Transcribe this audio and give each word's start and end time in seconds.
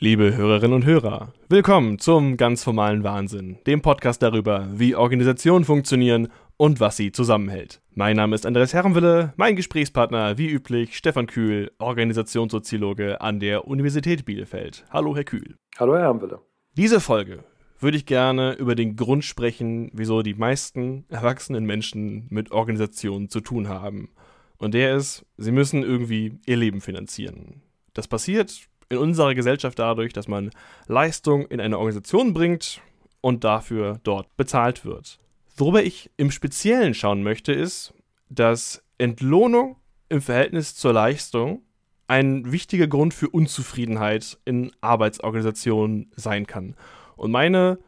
Liebe 0.00 0.36
Hörerinnen 0.36 0.74
und 0.76 0.84
Hörer, 0.84 1.32
willkommen 1.48 1.98
zum 1.98 2.36
ganz 2.36 2.62
formalen 2.62 3.02
Wahnsinn, 3.02 3.58
dem 3.66 3.82
Podcast 3.82 4.22
darüber, 4.22 4.68
wie 4.72 4.94
Organisationen 4.94 5.64
funktionieren 5.64 6.28
und 6.56 6.78
was 6.78 6.96
sie 6.96 7.10
zusammenhält. 7.10 7.80
Mein 7.94 8.14
Name 8.14 8.36
ist 8.36 8.46
Andreas 8.46 8.72
Herrenwille, 8.72 9.32
mein 9.34 9.56
Gesprächspartner 9.56 10.38
wie 10.38 10.50
üblich 10.50 10.96
Stefan 10.96 11.26
Kühl, 11.26 11.72
Organisationssoziologe 11.80 13.20
an 13.20 13.40
der 13.40 13.66
Universität 13.66 14.24
Bielefeld. 14.24 14.84
Hallo 14.90 15.16
Herr 15.16 15.24
Kühl. 15.24 15.56
Hallo 15.80 15.94
Herr 15.94 16.02
Herrenwille. 16.02 16.42
Diese 16.76 17.00
Folge 17.00 17.42
würde 17.80 17.96
ich 17.96 18.06
gerne 18.06 18.52
über 18.52 18.76
den 18.76 18.94
Grund 18.94 19.24
sprechen, 19.24 19.90
wieso 19.92 20.22
die 20.22 20.34
meisten 20.34 21.06
erwachsenen 21.08 21.66
Menschen 21.66 22.28
mit 22.30 22.52
Organisationen 22.52 23.30
zu 23.30 23.40
tun 23.40 23.66
haben. 23.68 24.10
Und 24.58 24.74
der 24.74 24.94
ist, 24.94 25.26
sie 25.38 25.50
müssen 25.50 25.82
irgendwie 25.82 26.38
ihr 26.46 26.56
Leben 26.56 26.82
finanzieren. 26.82 27.62
Das 27.94 28.06
passiert 28.06 28.68
in 28.88 28.98
unserer 28.98 29.34
Gesellschaft 29.34 29.78
dadurch, 29.78 30.12
dass 30.12 30.28
man 30.28 30.50
Leistung 30.86 31.46
in 31.46 31.60
eine 31.60 31.78
Organisation 31.78 32.32
bringt 32.32 32.80
und 33.20 33.44
dafür 33.44 34.00
dort 34.02 34.36
bezahlt 34.36 34.84
wird. 34.84 35.18
Worüber 35.56 35.82
ich 35.82 36.10
im 36.16 36.30
Speziellen 36.30 36.94
schauen 36.94 37.22
möchte, 37.22 37.52
ist, 37.52 37.92
dass 38.28 38.82
Entlohnung 38.96 39.76
im 40.08 40.20
Verhältnis 40.20 40.74
zur 40.74 40.92
Leistung 40.92 41.62
ein 42.06 42.50
wichtiger 42.50 42.86
Grund 42.86 43.12
für 43.12 43.28
Unzufriedenheit 43.28 44.38
in 44.44 44.72
Arbeitsorganisationen 44.80 46.10
sein 46.16 46.46
kann. 46.46 46.74
Und 47.16 47.30
meine 47.30 47.78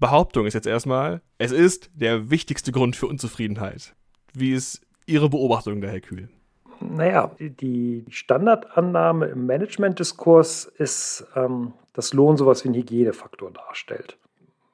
Behauptung 0.00 0.46
ist 0.46 0.54
jetzt 0.54 0.66
erstmal, 0.66 1.20
es 1.36 1.52
ist 1.52 1.90
der 1.92 2.30
wichtigste 2.30 2.72
Grund 2.72 2.96
für 2.96 3.06
Unzufriedenheit. 3.06 3.94
Wie 4.32 4.52
ist 4.52 4.80
Ihre 5.06 5.28
Beobachtung 5.28 5.80
da, 5.80 5.88
Herr 5.88 6.00
Kühl? 6.00 6.28
Naja, 6.80 7.30
die 7.38 8.04
Standardannahme 8.08 9.26
im 9.26 9.46
Managementdiskurs 9.46 10.64
ist, 10.64 11.26
ähm, 11.34 11.72
dass 11.92 12.12
Lohn 12.12 12.36
sowas 12.36 12.64
wie 12.64 12.68
einen 12.68 12.76
Hygienefaktor 12.76 13.50
darstellt. 13.50 14.16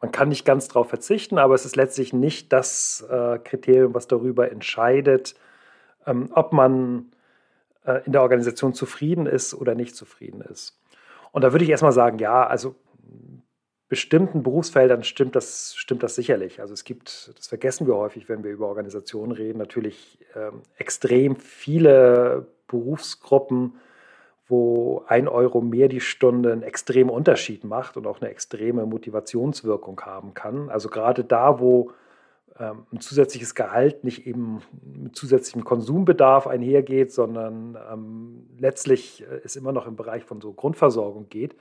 Man 0.00 0.12
kann 0.12 0.28
nicht 0.28 0.44
ganz 0.44 0.68
darauf 0.68 0.90
verzichten, 0.90 1.38
aber 1.38 1.54
es 1.54 1.64
ist 1.64 1.76
letztlich 1.76 2.12
nicht 2.12 2.52
das 2.52 3.06
äh, 3.08 3.38
Kriterium, 3.38 3.94
was 3.94 4.06
darüber 4.06 4.52
entscheidet, 4.52 5.34
ähm, 6.06 6.28
ob 6.34 6.52
man 6.52 7.06
äh, 7.84 8.04
in 8.04 8.12
der 8.12 8.20
Organisation 8.20 8.74
zufrieden 8.74 9.26
ist 9.26 9.54
oder 9.54 9.74
nicht 9.74 9.96
zufrieden 9.96 10.42
ist. 10.42 10.78
Und 11.32 11.42
da 11.42 11.52
würde 11.52 11.64
ich 11.64 11.70
erstmal 11.70 11.92
sagen, 11.92 12.18
ja, 12.18 12.46
also 12.46 12.74
bestimmten 13.94 14.42
Berufsfeldern 14.42 15.04
stimmt 15.04 15.36
das, 15.36 15.76
stimmt 15.76 16.02
das 16.02 16.16
sicherlich. 16.16 16.60
Also 16.60 16.74
es 16.74 16.82
gibt, 16.82 17.30
das 17.36 17.46
vergessen 17.46 17.86
wir 17.86 17.94
häufig, 17.94 18.28
wenn 18.28 18.42
wir 18.42 18.50
über 18.50 18.66
Organisationen 18.66 19.30
reden, 19.30 19.56
natürlich 19.56 20.18
ähm, 20.34 20.62
extrem 20.78 21.36
viele 21.36 22.48
Berufsgruppen, 22.66 23.74
wo 24.48 25.04
ein 25.06 25.28
Euro 25.28 25.60
mehr 25.60 25.86
die 25.86 26.00
Stunde 26.00 26.50
einen 26.50 26.64
extremen 26.64 27.08
Unterschied 27.08 27.62
macht 27.62 27.96
und 27.96 28.08
auch 28.08 28.20
eine 28.20 28.30
extreme 28.30 28.84
Motivationswirkung 28.84 30.00
haben 30.00 30.34
kann. 30.34 30.70
Also 30.70 30.88
gerade 30.88 31.22
da, 31.22 31.60
wo 31.60 31.92
ähm, 32.58 32.86
ein 32.92 32.98
zusätzliches 32.98 33.54
Gehalt 33.54 34.02
nicht 34.02 34.26
eben 34.26 34.60
mit 34.82 35.14
zusätzlichem 35.14 35.62
Konsumbedarf 35.62 36.48
einhergeht, 36.48 37.12
sondern 37.12 37.78
ähm, 37.92 38.48
letztlich 38.58 39.22
äh, 39.22 39.42
es 39.44 39.54
immer 39.54 39.70
noch 39.70 39.86
im 39.86 39.94
Bereich 39.94 40.24
von 40.24 40.40
so 40.40 40.52
Grundversorgung 40.52 41.28
geht, 41.28 41.54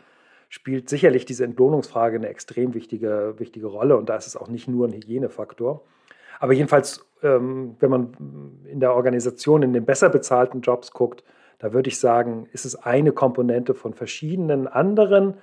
spielt 0.54 0.88
sicherlich 0.88 1.26
diese 1.26 1.46
Entlohnungsfrage 1.46 2.16
eine 2.16 2.28
extrem 2.28 2.76
wichtige, 2.76 3.34
wichtige 3.40 3.66
Rolle 3.66 3.98
und 3.98 4.08
da 4.08 4.18
ist 4.18 4.28
es 4.28 4.38
auch 4.38 4.50
nicht 4.50 4.68
nur 4.68 4.88
ein 4.88 4.94
Hygienefaktor. 4.94 5.82
Aber 6.40 6.54
jedenfalls, 6.54 7.04
ähm, 7.24 7.76
wenn 7.80 7.90
man 7.90 8.14
in 8.72 8.80
der 8.80 8.94
Organisation 8.94 9.64
in 9.64 9.74
den 9.74 9.84
besser 9.84 10.10
bezahlten 10.10 10.62
Jobs 10.62 10.92
guckt, 10.92 11.24
da 11.58 11.74
würde 11.74 11.88
ich 11.88 12.00
sagen, 12.00 12.48
ist 12.52 12.66
es 12.66 12.76
eine 12.76 13.14
Komponente 13.14 13.74
von 13.74 13.96
verschiedenen 13.96 14.68
anderen, 14.68 15.34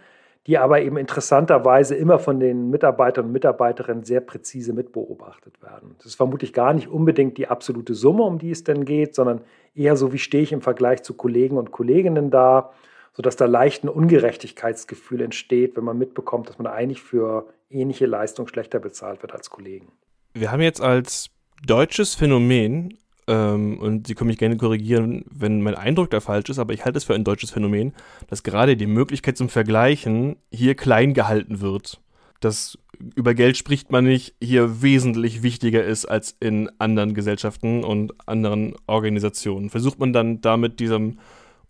die 0.47 0.59
aber 0.59 0.81
eben 0.81 0.97
interessanterweise 0.97 1.97
immer 1.97 2.21
von 2.21 2.39
den 2.39 2.71
Mitarbeitern 2.71 3.25
und 3.25 3.33
Mitarbeiterinnen 3.33 4.05
sehr 4.05 4.21
präzise 4.21 4.73
mitbeobachtet 4.73 5.61
werden. 5.61 5.97
Das 5.99 6.07
ist 6.07 6.15
vermutlich 6.15 6.53
gar 6.53 6.73
nicht 6.73 6.87
unbedingt 6.87 7.37
die 7.37 7.49
absolute 7.49 7.95
Summe, 7.95 8.23
um 8.23 8.39
die 8.39 8.53
es 8.53 8.63
denn 8.63 8.85
geht, 8.85 9.17
sondern 9.17 9.41
eher 9.75 9.97
so, 9.97 10.13
wie 10.13 10.19
stehe 10.19 10.45
ich 10.45 10.53
im 10.53 10.63
Vergleich 10.63 11.03
zu 11.03 11.15
Kollegen 11.15 11.59
und 11.59 11.73
Kolleginnen 11.73 12.31
da 12.31 12.71
sodass 13.13 13.37
da 13.37 13.47
leicht 13.47 13.85
ein 13.85 13.89
Ungerechtigkeitsgefühl 13.89 15.21
entsteht, 15.21 15.77
wenn 15.77 15.85
man 15.85 15.99
mitbekommt, 15.99 16.49
dass 16.49 16.59
man 16.59 16.67
eigentlich 16.67 17.03
für 17.03 17.49
ähnliche 17.69 18.07
Leistung 18.07 18.49
schlechter 18.49 18.79
bezahlt 18.79 19.23
wird 19.23 19.33
als 19.33 19.51
Kollegen. 19.51 19.89
Wir 20.35 20.53
haben 20.53 20.61
jetzt 20.61 20.81
als 20.81 21.31
deutsches 21.67 22.15
Phänomen, 22.15 22.99
ähm, 23.27 23.79
und 23.79 24.07
Sie 24.07 24.15
können 24.15 24.29
mich 24.29 24.39
gerne 24.39 24.57
korrigieren, 24.57 25.25
wenn 25.31 25.63
mein 25.63 25.75
Eindruck 25.75 26.11
da 26.11 26.21
falsch 26.21 26.51
ist, 26.51 26.59
aber 26.59 26.73
ich 26.73 26.85
halte 26.85 26.99
es 26.99 27.05
für 27.05 27.15
ein 27.15 27.25
deutsches 27.25 27.51
Phänomen, 27.51 27.95
dass 28.29 28.43
gerade 28.43 28.77
die 28.77 28.87
Möglichkeit 28.87 29.37
zum 29.37 29.49
Vergleichen 29.49 30.37
hier 30.51 30.75
klein 30.75 31.15
gehalten 31.15 31.61
wird. 31.61 32.01
Dass 32.41 32.79
über 33.15 33.35
Geld 33.35 33.57
spricht 33.57 33.91
man 33.91 34.05
nicht, 34.05 34.35
hier 34.43 34.83
wesentlich 34.83 35.43
wichtiger 35.43 35.85
ist 35.85 36.07
als 36.07 36.37
in 36.41 36.71
anderen 36.79 37.15
Gesellschaften 37.15 37.85
und 37.85 38.13
anderen 38.27 38.75
Organisationen. 38.87 39.71
Versucht 39.71 39.99
man 39.99 40.13
dann 40.13 40.41
damit 40.41 40.81
diesem 40.81 41.19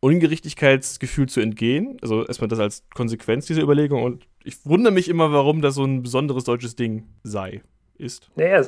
Ungerechtigkeitsgefühl 0.00 1.28
zu 1.28 1.40
entgehen. 1.40 1.98
Also 2.02 2.26
erstmal 2.26 2.48
das 2.48 2.58
als 2.58 2.84
Konsequenz 2.94 3.46
dieser 3.46 3.62
Überlegung. 3.62 4.02
Und 4.02 4.26
ich 4.42 4.64
wundere 4.64 4.92
mich 4.92 5.08
immer, 5.08 5.32
warum 5.32 5.60
das 5.62 5.74
so 5.74 5.84
ein 5.84 6.02
besonderes 6.02 6.44
deutsches 6.44 6.74
Ding 6.74 7.06
sei, 7.22 7.62
ist. 7.98 8.30
Naja, 8.34 8.58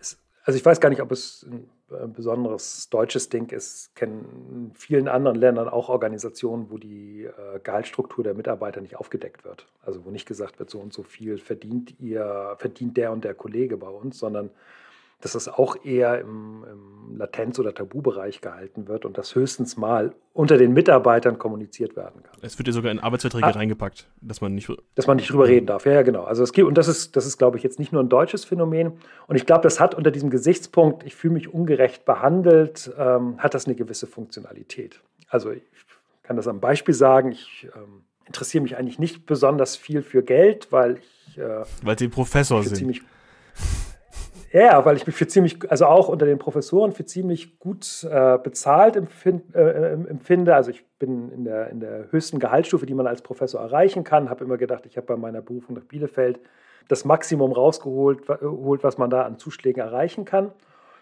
es, 0.00 0.18
also 0.44 0.58
ich 0.58 0.64
weiß 0.64 0.80
gar 0.80 0.88
nicht, 0.88 1.02
ob 1.02 1.12
es 1.12 1.46
ein 1.90 2.12
besonderes 2.12 2.88
deutsches 2.90 3.28
Ding 3.28 3.50
ist. 3.50 3.88
Ich 3.88 3.94
kenne 3.94 4.24
in 4.50 4.72
vielen 4.74 5.08
anderen 5.08 5.36
Ländern 5.36 5.68
auch 5.68 5.88
Organisationen, 5.88 6.70
wo 6.70 6.78
die 6.78 7.24
äh, 7.24 7.60
Gehaltsstruktur 7.62 8.24
der 8.24 8.34
Mitarbeiter 8.34 8.80
nicht 8.80 8.96
aufgedeckt 8.96 9.44
wird. 9.44 9.66
Also 9.82 10.04
wo 10.04 10.10
nicht 10.10 10.26
gesagt 10.26 10.58
wird, 10.58 10.70
so 10.70 10.80
und 10.80 10.92
so 10.92 11.02
viel 11.02 11.38
verdient 11.38 11.98
ihr, 12.00 12.56
verdient 12.58 12.96
der 12.96 13.12
und 13.12 13.24
der 13.24 13.34
Kollege 13.34 13.76
bei 13.76 13.88
uns, 13.88 14.18
sondern 14.18 14.50
dass 15.20 15.32
das 15.32 15.48
auch 15.48 15.84
eher 15.84 16.20
im, 16.20 16.64
im 16.70 17.16
Latenz- 17.18 17.58
oder 17.58 17.74
Tabubereich 17.74 18.40
gehalten 18.40 18.86
wird 18.86 19.04
und 19.04 19.18
das 19.18 19.34
höchstens 19.34 19.76
mal 19.76 20.14
unter 20.32 20.56
den 20.56 20.72
Mitarbeitern 20.72 21.38
kommuniziert 21.38 21.96
werden 21.96 22.22
kann. 22.22 22.36
Es 22.42 22.56
wird 22.58 22.68
ja 22.68 22.72
sogar 22.72 22.92
in 22.92 23.00
Arbeitsverträge 23.00 23.46
ah, 23.46 23.50
reingepackt, 23.50 24.06
dass 24.20 24.40
man 24.40 24.54
nicht 24.54 24.70
dass 24.94 25.08
man 25.08 25.16
nicht 25.16 25.30
drüber 25.30 25.48
reden 25.48 25.66
darf. 25.66 25.86
Ja, 25.86 25.92
ja, 25.92 26.02
genau. 26.02 26.22
Also 26.22 26.44
es 26.44 26.52
gibt 26.52 26.68
und 26.68 26.78
das 26.78 26.86
ist 26.86 27.16
das 27.16 27.26
ist 27.26 27.38
glaube 27.38 27.56
ich 27.56 27.64
jetzt 27.64 27.80
nicht 27.80 27.92
nur 27.92 28.02
ein 28.02 28.08
deutsches 28.08 28.44
Phänomen 28.44 28.92
und 29.26 29.36
ich 29.36 29.46
glaube, 29.46 29.62
das 29.62 29.80
hat 29.80 29.94
unter 29.96 30.12
diesem 30.12 30.30
Gesichtspunkt, 30.30 31.04
ich 31.04 31.16
fühle 31.16 31.34
mich 31.34 31.52
ungerecht 31.52 32.04
behandelt, 32.04 32.92
ähm, 32.96 33.38
hat 33.38 33.54
das 33.54 33.66
eine 33.66 33.74
gewisse 33.74 34.06
Funktionalität. 34.06 35.00
Also 35.28 35.50
ich 35.50 35.62
kann 36.22 36.36
das 36.36 36.46
am 36.46 36.60
Beispiel 36.60 36.94
sagen. 36.94 37.32
Ich 37.32 37.68
ähm, 37.74 38.02
interessiere 38.26 38.62
mich 38.62 38.76
eigentlich 38.76 39.00
nicht 39.00 39.26
besonders 39.26 39.76
viel 39.76 40.02
für 40.02 40.22
Geld, 40.22 40.70
weil 40.70 40.98
ich 40.98 41.38
äh, 41.38 41.64
weil 41.82 41.98
Sie 41.98 42.08
Professor 42.08 42.62
sind. 42.62 43.02
Ja, 44.50 44.84
weil 44.84 44.96
ich 44.96 45.06
mich 45.06 45.14
für 45.14 45.26
ziemlich, 45.26 45.70
also 45.70 45.86
auch 45.86 46.08
unter 46.08 46.24
den 46.24 46.38
Professoren 46.38 46.92
für 46.92 47.04
ziemlich 47.04 47.58
gut 47.58 48.06
äh, 48.10 48.38
bezahlt 48.38 48.96
empfind, 48.96 49.54
äh, 49.54 49.92
empfinde. 49.92 50.54
Also 50.54 50.70
ich 50.70 50.86
bin 50.98 51.30
in 51.30 51.44
der, 51.44 51.68
in 51.68 51.80
der 51.80 52.10
höchsten 52.10 52.38
Gehaltsstufe, 52.38 52.86
die 52.86 52.94
man 52.94 53.06
als 53.06 53.20
Professor 53.20 53.60
erreichen 53.60 54.04
kann. 54.04 54.30
Habe 54.30 54.44
immer 54.44 54.56
gedacht, 54.56 54.86
ich 54.86 54.96
habe 54.96 55.06
bei 55.06 55.16
meiner 55.16 55.42
Berufung 55.42 55.76
nach 55.76 55.84
Bielefeld 55.84 56.40
das 56.88 57.04
Maximum 57.04 57.52
rausgeholt, 57.52 58.22
was 58.26 58.96
man 58.96 59.10
da 59.10 59.22
an 59.22 59.38
Zuschlägen 59.38 59.82
erreichen 59.82 60.24
kann. 60.24 60.50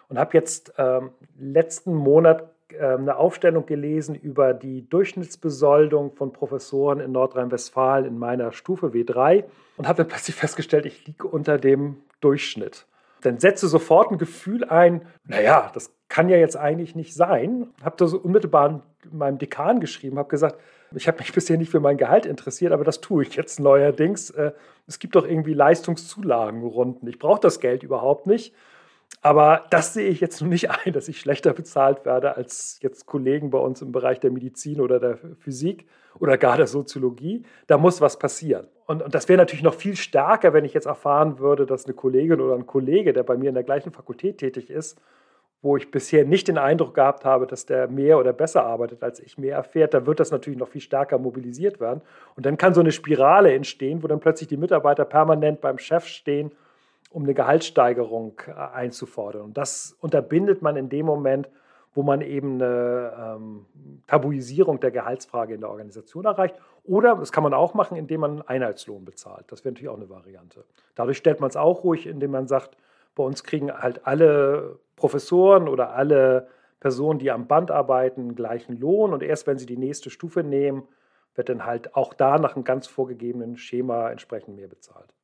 Und 0.09 0.19
habe 0.19 0.35
jetzt 0.35 0.75
ähm, 0.79 1.11
letzten 1.39 1.95
Monat 1.95 2.51
äh, 2.73 2.85
eine 2.85 3.17
Aufstellung 3.17 3.67
gelesen 3.67 4.17
über 4.17 4.55
die 4.55 4.89
Durchschnittsbesoldung 4.89 6.13
von 6.13 6.33
Professoren 6.33 6.99
in 6.99 7.13
Nordrhein-Westfalen 7.13 8.05
in 8.05 8.19
meiner 8.19 8.51
Stufe 8.51 8.89
W3 8.89 9.45
und 9.77 9.87
habe 9.87 9.99
dann 9.99 10.09
plötzlich 10.09 10.35
festgestellt, 10.35 10.87
ich 10.87 11.07
liege 11.07 11.29
unter 11.29 11.59
dem 11.59 11.99
Durchschnitt 12.21 12.87
dann 13.23 13.39
setze 13.39 13.69
sofort 13.69 14.11
ein 14.11 14.19
Gefühl 14.19 14.65
ein, 14.65 15.03
naja, 15.25 15.71
das 15.75 15.93
kann 16.09 16.29
ja 16.29 16.37
jetzt 16.37 16.57
eigentlich 16.57 16.95
nicht 16.95 17.15
sein. 17.15 17.69
Habe 17.83 17.97
das 17.99 18.15
unmittelbar 18.15 18.83
meinem 19.11 19.39
Dekan 19.39 19.81
geschrieben, 19.81 20.19
habe 20.19 20.29
gesagt, 20.29 20.57
ich 20.95 21.09
habe 21.09 21.19
mich 21.19 21.33
bisher 21.35 21.59
nicht 21.59 21.71
für 21.71 21.81
mein 21.81 21.97
Gehalt 21.97 22.27
interessiert, 22.27 22.73
aber 22.73 22.85
das 22.85 23.01
tue 23.01 23.25
ich 23.25 23.35
jetzt 23.35 23.61
neuerdings. 23.61 24.31
Äh, 24.31 24.53
es 24.87 24.99
gibt 24.99 25.17
doch 25.17 25.27
irgendwie 25.27 25.55
Leistungszulagenrunden. 25.55 27.09
Ich 27.09 27.19
brauche 27.19 27.41
das 27.41 27.61
Geld 27.61 27.83
überhaupt 27.83 28.27
nicht. 28.27 28.55
Aber 29.23 29.65
das 29.71 29.95
sehe 29.95 30.09
ich 30.09 30.21
jetzt 30.21 30.41
noch 30.41 30.49
nicht 30.49 30.71
ein, 30.87 30.93
dass 30.93 31.09
ich 31.09 31.21
schlechter 31.21 31.53
bezahlt 31.53 32.05
werde 32.05 32.37
als 32.37 32.79
jetzt 32.83 33.07
Kollegen 33.07 33.51
bei 33.51 33.59
uns 33.59 33.83
im 33.83 33.93
Bereich 33.93 34.21
der 34.21 34.31
Medizin 34.31 34.81
oder 34.81 35.01
der 35.01 35.19
Physik 35.39 35.87
oder 36.19 36.39
gar 36.39 36.57
der 36.57 36.67
Soziologie. 36.67 37.45
Da 37.67 37.79
muss 37.79 38.01
was 38.01 38.19
passieren. 38.19 38.69
Und, 38.87 39.03
und 39.03 39.15
das 39.15 39.29
wäre 39.29 39.39
natürlich 39.39 39.65
noch 39.65 39.75
viel 39.75 39.97
stärker, 39.97 40.53
wenn 40.53 40.65
ich 40.65 40.75
jetzt 40.75 40.87
erfahren 40.87 41.39
würde, 41.39 41.67
dass 41.67 41.87
eine 41.87 41.95
Kollegin 41.95 42.41
oder 42.41 42.55
ein 42.55 42.67
Kollege, 42.67 43.13
der 43.13 43.25
bei 43.25 43.37
mir 43.37 43.49
in 43.49 43.55
der 43.55 43.65
gleichen 43.65 43.93
Fakultät 43.93 44.39
tätig 44.39 44.71
ist, 44.71 45.01
wo 45.63 45.77
ich 45.77 45.91
bisher 45.91 46.25
nicht 46.25 46.49
den 46.49 46.59
Eindruck 46.59 46.95
gehabt 46.95 47.25
habe, 47.25 47.47
dass 47.47 47.67
der 47.67 47.89
mehr 47.89 48.19
oder 48.19 48.33
besser 48.33 48.65
arbeitet 48.65 49.03
als 49.03 49.19
ich, 49.19 49.37
mehr 49.39 49.57
erfährt, 49.57 49.95
da 49.95 50.07
wird 50.07 50.21
das 50.21 50.31
natürlich 50.31 50.59
noch 50.59 50.69
viel 50.69 50.81
stärker 50.81 51.19
mobilisiert 51.19 51.81
werden. 51.81 52.03
Und 52.37 52.47
dann 52.47 52.57
kann 52.57 52.75
so 52.75 52.81
eine 52.81 52.93
Spirale 52.93 53.53
entstehen, 53.53 54.03
wo 54.03 54.07
dann 54.07 54.21
plötzlich 54.21 54.49
die 54.49 54.57
Mitarbeiter 54.57 55.05
permanent 55.05 55.61
beim 55.61 55.79
Chef 55.79 56.07
stehen, 56.07 56.53
um 57.17 57.23
eine 57.23 57.33
Gehaltssteigerung 57.33 58.43
äh, 58.47 58.53
einzufordern. 58.53 59.41
Und 59.41 59.57
das 59.57 59.97
unterbindet 60.03 60.61
man 60.61 60.77
in 60.77 60.91
dem 60.91 61.07
Moment, 61.07 61.49
wo 61.95 62.03
man 62.03 62.21
eben 62.21 62.61
eine 62.61 63.11
ähm, 63.19 63.65
Tabuisierung 64.07 64.81
der 64.81 64.91
Gehaltsfrage 64.91 65.55
in 65.55 65.63
der 65.63 65.71
Organisation 65.71 66.27
erreicht 66.27 66.57
Oder 66.85 67.17
das 67.17 67.33
kann 67.33 67.43
man 67.43 67.55
auch 67.55 67.73
machen, 67.73 67.97
indem 67.97 68.21
man 68.21 68.31
einen 68.33 68.43
Einheitslohn 68.43 69.07
bezahlt. 69.07 69.51
Das 69.51 69.65
wäre 69.65 69.73
natürlich 69.73 69.89
auch 69.89 69.97
eine 69.97 70.11
Variante. 70.11 70.65
Dadurch 70.95 71.17
stellt 71.17 71.41
man 71.41 71.49
es 71.49 71.57
auch 71.57 71.85
ruhig, 71.85 72.07
indem 72.07 72.33
man 72.33 72.49
sagt, 72.49 72.77
bei 73.15 73.25
uns 73.25 73.45
kriegen 73.45 73.73
halt 73.73 74.07
alle 74.07 74.79
Professoren 74.97 75.69
oder 75.69 75.95
alle 75.95 76.49
Personen, 76.81 77.19
die 77.19 77.31
am 77.31 77.47
Band 77.47 77.71
arbeiten, 77.71 78.35
gleichen 78.35 78.79
Lohn. 78.79 79.15
Und 79.15 79.23
erst 79.23 79.47
wenn 79.47 79.57
sie 79.57 79.65
die 79.65 79.79
nächste 79.79 80.11
Stufe 80.11 80.43
nehmen, 80.43 80.83
wird 81.35 81.49
dann 81.49 81.65
halt 81.65 81.97
auch 81.97 82.13
da 82.13 82.39
nach 82.39 82.57
einem 82.57 82.65
ganz 82.65 82.87
vorgegebenen 82.87 83.57
Schema 83.57 84.11
entsprechend 84.11 84.57
mehr 84.57 84.69
bezahlt. 84.69 85.16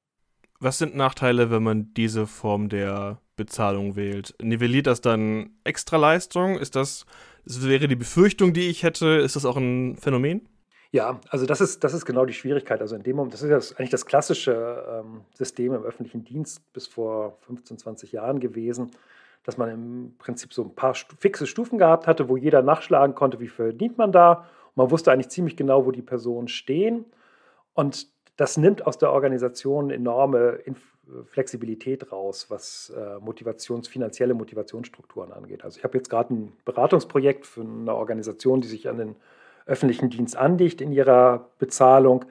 Was 0.63 0.79
sind 0.79 0.95
Nachteile, 0.95 1.51
wenn 1.51 1.65
man 1.65 1.93
diese 1.95 2.29
Form 2.29 2.69
der 2.69 3.19
Bezahlung 3.35 3.97
wählt? 3.97 4.33
Nivelliert 4.41 4.87
das 4.87 5.01
dann 5.01 5.51
Extraleistung? 5.65 6.57
Ist 6.57 6.77
das, 6.77 7.05
das 7.45 7.67
wäre 7.69 7.89
die 7.89 7.97
Befürchtung, 7.97 8.53
die 8.53 8.71
ich 8.71 8.85
hätte, 8.85 9.09
ist 9.09 9.35
das 9.35 9.45
auch 9.45 9.57
ein 9.57 9.97
Phänomen? 9.97 10.49
Ja, 10.93 11.21
also 11.31 11.47
das 11.47 11.61
ist, 11.61 11.83
das 11.83 11.95
ist 11.95 12.07
genau 12.07 12.27
die 12.27 12.33
Schwierigkeit. 12.33 12.81
Also 12.81 12.95
in 12.95 13.03
dem 13.03 13.17
Moment, 13.17 13.35
das 13.35 13.43
ist 13.43 13.51
ja 13.51 13.77
eigentlich 13.77 13.91
das 13.91 14.07
klassische 14.07 14.85
ähm, 14.89 15.23
System 15.35 15.75
im 15.75 15.83
öffentlichen 15.83 16.23
Dienst 16.23 16.73
bis 16.73 16.87
vor 16.87 17.39
15, 17.41 17.79
20 17.79 18.13
Jahren 18.13 18.39
gewesen, 18.39 18.93
dass 19.43 19.59
man 19.59 19.69
im 19.69 20.15
Prinzip 20.19 20.53
so 20.53 20.63
ein 20.63 20.77
paar 20.77 20.95
fixe 20.95 21.49
Stufen 21.49 21.77
gehabt 21.77 22.07
hatte, 22.07 22.29
wo 22.29 22.37
jeder 22.37 22.63
nachschlagen 22.63 23.17
konnte, 23.17 23.41
wie 23.41 23.49
verdient 23.49 23.99
man 23.99 24.13
da. 24.13 24.47
Und 24.69 24.77
man 24.77 24.91
wusste 24.93 25.11
eigentlich 25.11 25.31
ziemlich 25.31 25.57
genau, 25.57 25.87
wo 25.87 25.91
die 25.91 26.03
Personen 26.03 26.47
stehen. 26.47 27.05
Und 27.75 28.12
das 28.37 28.57
nimmt 28.57 28.87
aus 28.87 28.99
der 28.99 29.13
Organisation 29.13 29.91
enorme 29.91 30.59
Flexibilität 31.27 32.13
raus, 32.13 32.47
was 32.49 32.93
äh, 32.97 33.19
Motivations, 33.21 33.89
finanzielle 33.89 34.35
Motivationsstrukturen 34.35 35.33
angeht. 35.33 35.65
Also 35.65 35.79
ich 35.79 35.85
habe 35.85 35.99
jetzt 35.99 36.09
gerade 36.09 36.33
ein 36.33 36.53
Beratungsprojekt 36.65 37.47
für 37.47 37.63
eine 37.63 37.95
Organisation, 37.95 38.61
die 38.61 38.69
sich 38.69 38.89
an 38.89 38.99
den 38.99 39.17
öffentlichen 39.67 40.11
Dienst 40.11 40.37
andicht 40.37 40.81
in 40.81 40.93
ihrer 40.93 41.49
Bezahlung. 41.59 42.25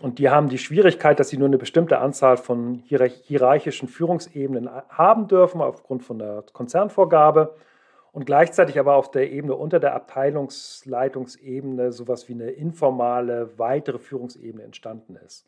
Und 0.00 0.18
die 0.18 0.30
haben 0.30 0.48
die 0.48 0.58
Schwierigkeit, 0.58 1.18
dass 1.18 1.28
sie 1.28 1.38
nur 1.38 1.48
eine 1.48 1.58
bestimmte 1.58 1.98
Anzahl 1.98 2.36
von 2.36 2.82
hierarchischen 2.86 3.88
Führungsebenen 3.88 4.68
haben 4.88 5.26
dürfen, 5.26 5.60
aufgrund 5.60 6.04
von 6.04 6.18
der 6.18 6.44
Konzernvorgabe. 6.52 7.54
Und 8.18 8.24
gleichzeitig 8.24 8.80
aber 8.80 8.96
auf 8.96 9.12
der 9.12 9.30
Ebene 9.30 9.54
unter 9.54 9.78
der 9.78 9.94
Abteilungsleitungsebene 9.94 11.92
sowas 11.92 12.28
wie 12.28 12.32
eine 12.32 12.50
informale 12.50 13.56
weitere 13.60 14.00
Führungsebene 14.00 14.64
entstanden 14.64 15.14
ist. 15.24 15.46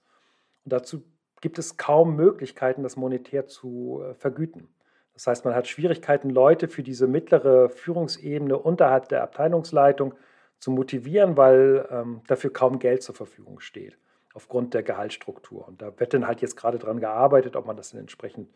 Und 0.64 0.72
dazu 0.72 1.02
gibt 1.40 1.58
es 1.58 1.78
kaum 1.78 2.14
Möglichkeiten, 2.14 2.84
das 2.84 2.94
monetär 2.94 3.48
zu 3.48 4.04
äh, 4.04 4.14
vergüten. 4.14 4.68
Das 5.14 5.26
heißt, 5.26 5.44
man 5.44 5.56
hat 5.56 5.66
Schwierigkeiten, 5.66 6.30
Leute 6.30 6.68
für 6.68 6.84
diese 6.84 7.08
mittlere 7.08 7.70
Führungsebene 7.70 8.56
unterhalb 8.56 9.08
der 9.08 9.24
Abteilungsleitung 9.24 10.14
zu 10.60 10.70
motivieren, 10.70 11.36
weil 11.36 11.88
ähm, 11.90 12.20
dafür 12.28 12.52
kaum 12.52 12.78
Geld 12.78 13.02
zur 13.02 13.16
Verfügung 13.16 13.58
steht, 13.58 13.98
aufgrund 14.32 14.74
der 14.74 14.84
Gehaltsstruktur. 14.84 15.66
Und 15.66 15.82
da 15.82 15.98
wird 15.98 16.14
dann 16.14 16.24
halt 16.24 16.40
jetzt 16.40 16.54
gerade 16.54 16.78
dran 16.78 17.00
gearbeitet, 17.00 17.56
ob 17.56 17.66
man 17.66 17.76
das 17.76 17.90
dann 17.90 17.98
entsprechend 17.98 18.48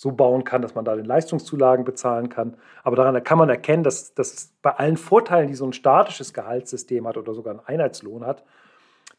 so 0.00 0.12
bauen 0.12 0.44
kann, 0.44 0.62
dass 0.62 0.74
man 0.74 0.86
da 0.86 0.96
den 0.96 1.04
Leistungszulagen 1.04 1.84
bezahlen 1.84 2.30
kann. 2.30 2.56
Aber 2.84 2.96
daran 2.96 3.22
kann 3.22 3.36
man 3.36 3.50
erkennen, 3.50 3.82
dass, 3.82 4.14
dass 4.14 4.50
bei 4.62 4.70
allen 4.70 4.96
Vorteilen, 4.96 5.48
die 5.48 5.54
so 5.54 5.66
ein 5.66 5.74
statisches 5.74 6.32
Gehaltssystem 6.32 7.06
hat 7.06 7.18
oder 7.18 7.34
sogar 7.34 7.50
einen 7.50 7.66
Einheitslohn 7.66 8.24
hat, 8.24 8.42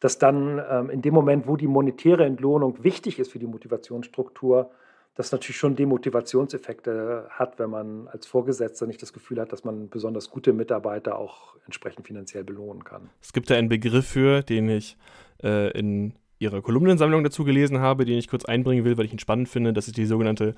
dass 0.00 0.18
dann 0.18 0.60
ähm, 0.68 0.90
in 0.90 1.00
dem 1.00 1.14
Moment, 1.14 1.46
wo 1.46 1.56
die 1.56 1.68
monetäre 1.68 2.24
Entlohnung 2.24 2.82
wichtig 2.82 3.20
ist 3.20 3.30
für 3.30 3.38
die 3.38 3.46
Motivationsstruktur, 3.46 4.72
das 5.14 5.30
natürlich 5.30 5.56
schon 5.56 5.76
Demotivationseffekte 5.76 7.28
hat, 7.30 7.60
wenn 7.60 7.70
man 7.70 8.08
als 8.08 8.26
Vorgesetzter 8.26 8.88
nicht 8.88 9.02
das 9.02 9.12
Gefühl 9.12 9.40
hat, 9.40 9.52
dass 9.52 9.62
man 9.62 9.88
besonders 9.88 10.30
gute 10.30 10.52
Mitarbeiter 10.52 11.16
auch 11.16 11.54
entsprechend 11.64 12.08
finanziell 12.08 12.42
belohnen 12.42 12.82
kann. 12.82 13.08
Es 13.20 13.32
gibt 13.32 13.50
da 13.50 13.54
einen 13.54 13.68
Begriff 13.68 14.08
für, 14.08 14.42
den 14.42 14.68
ich 14.68 14.96
äh, 15.44 15.70
in 15.78 16.14
Ihrer 16.42 16.60
Kolumnensammlung 16.60 17.22
dazu 17.22 17.44
gelesen 17.44 17.78
habe, 17.78 18.04
den 18.04 18.18
ich 18.18 18.28
kurz 18.28 18.44
einbringen 18.44 18.84
will, 18.84 18.98
weil 18.98 19.06
ich 19.06 19.12
ihn 19.12 19.18
spannend 19.18 19.48
finde. 19.48 19.72
Das 19.72 19.86
ist 19.86 19.96
die 19.96 20.06
sogenannte 20.06 20.54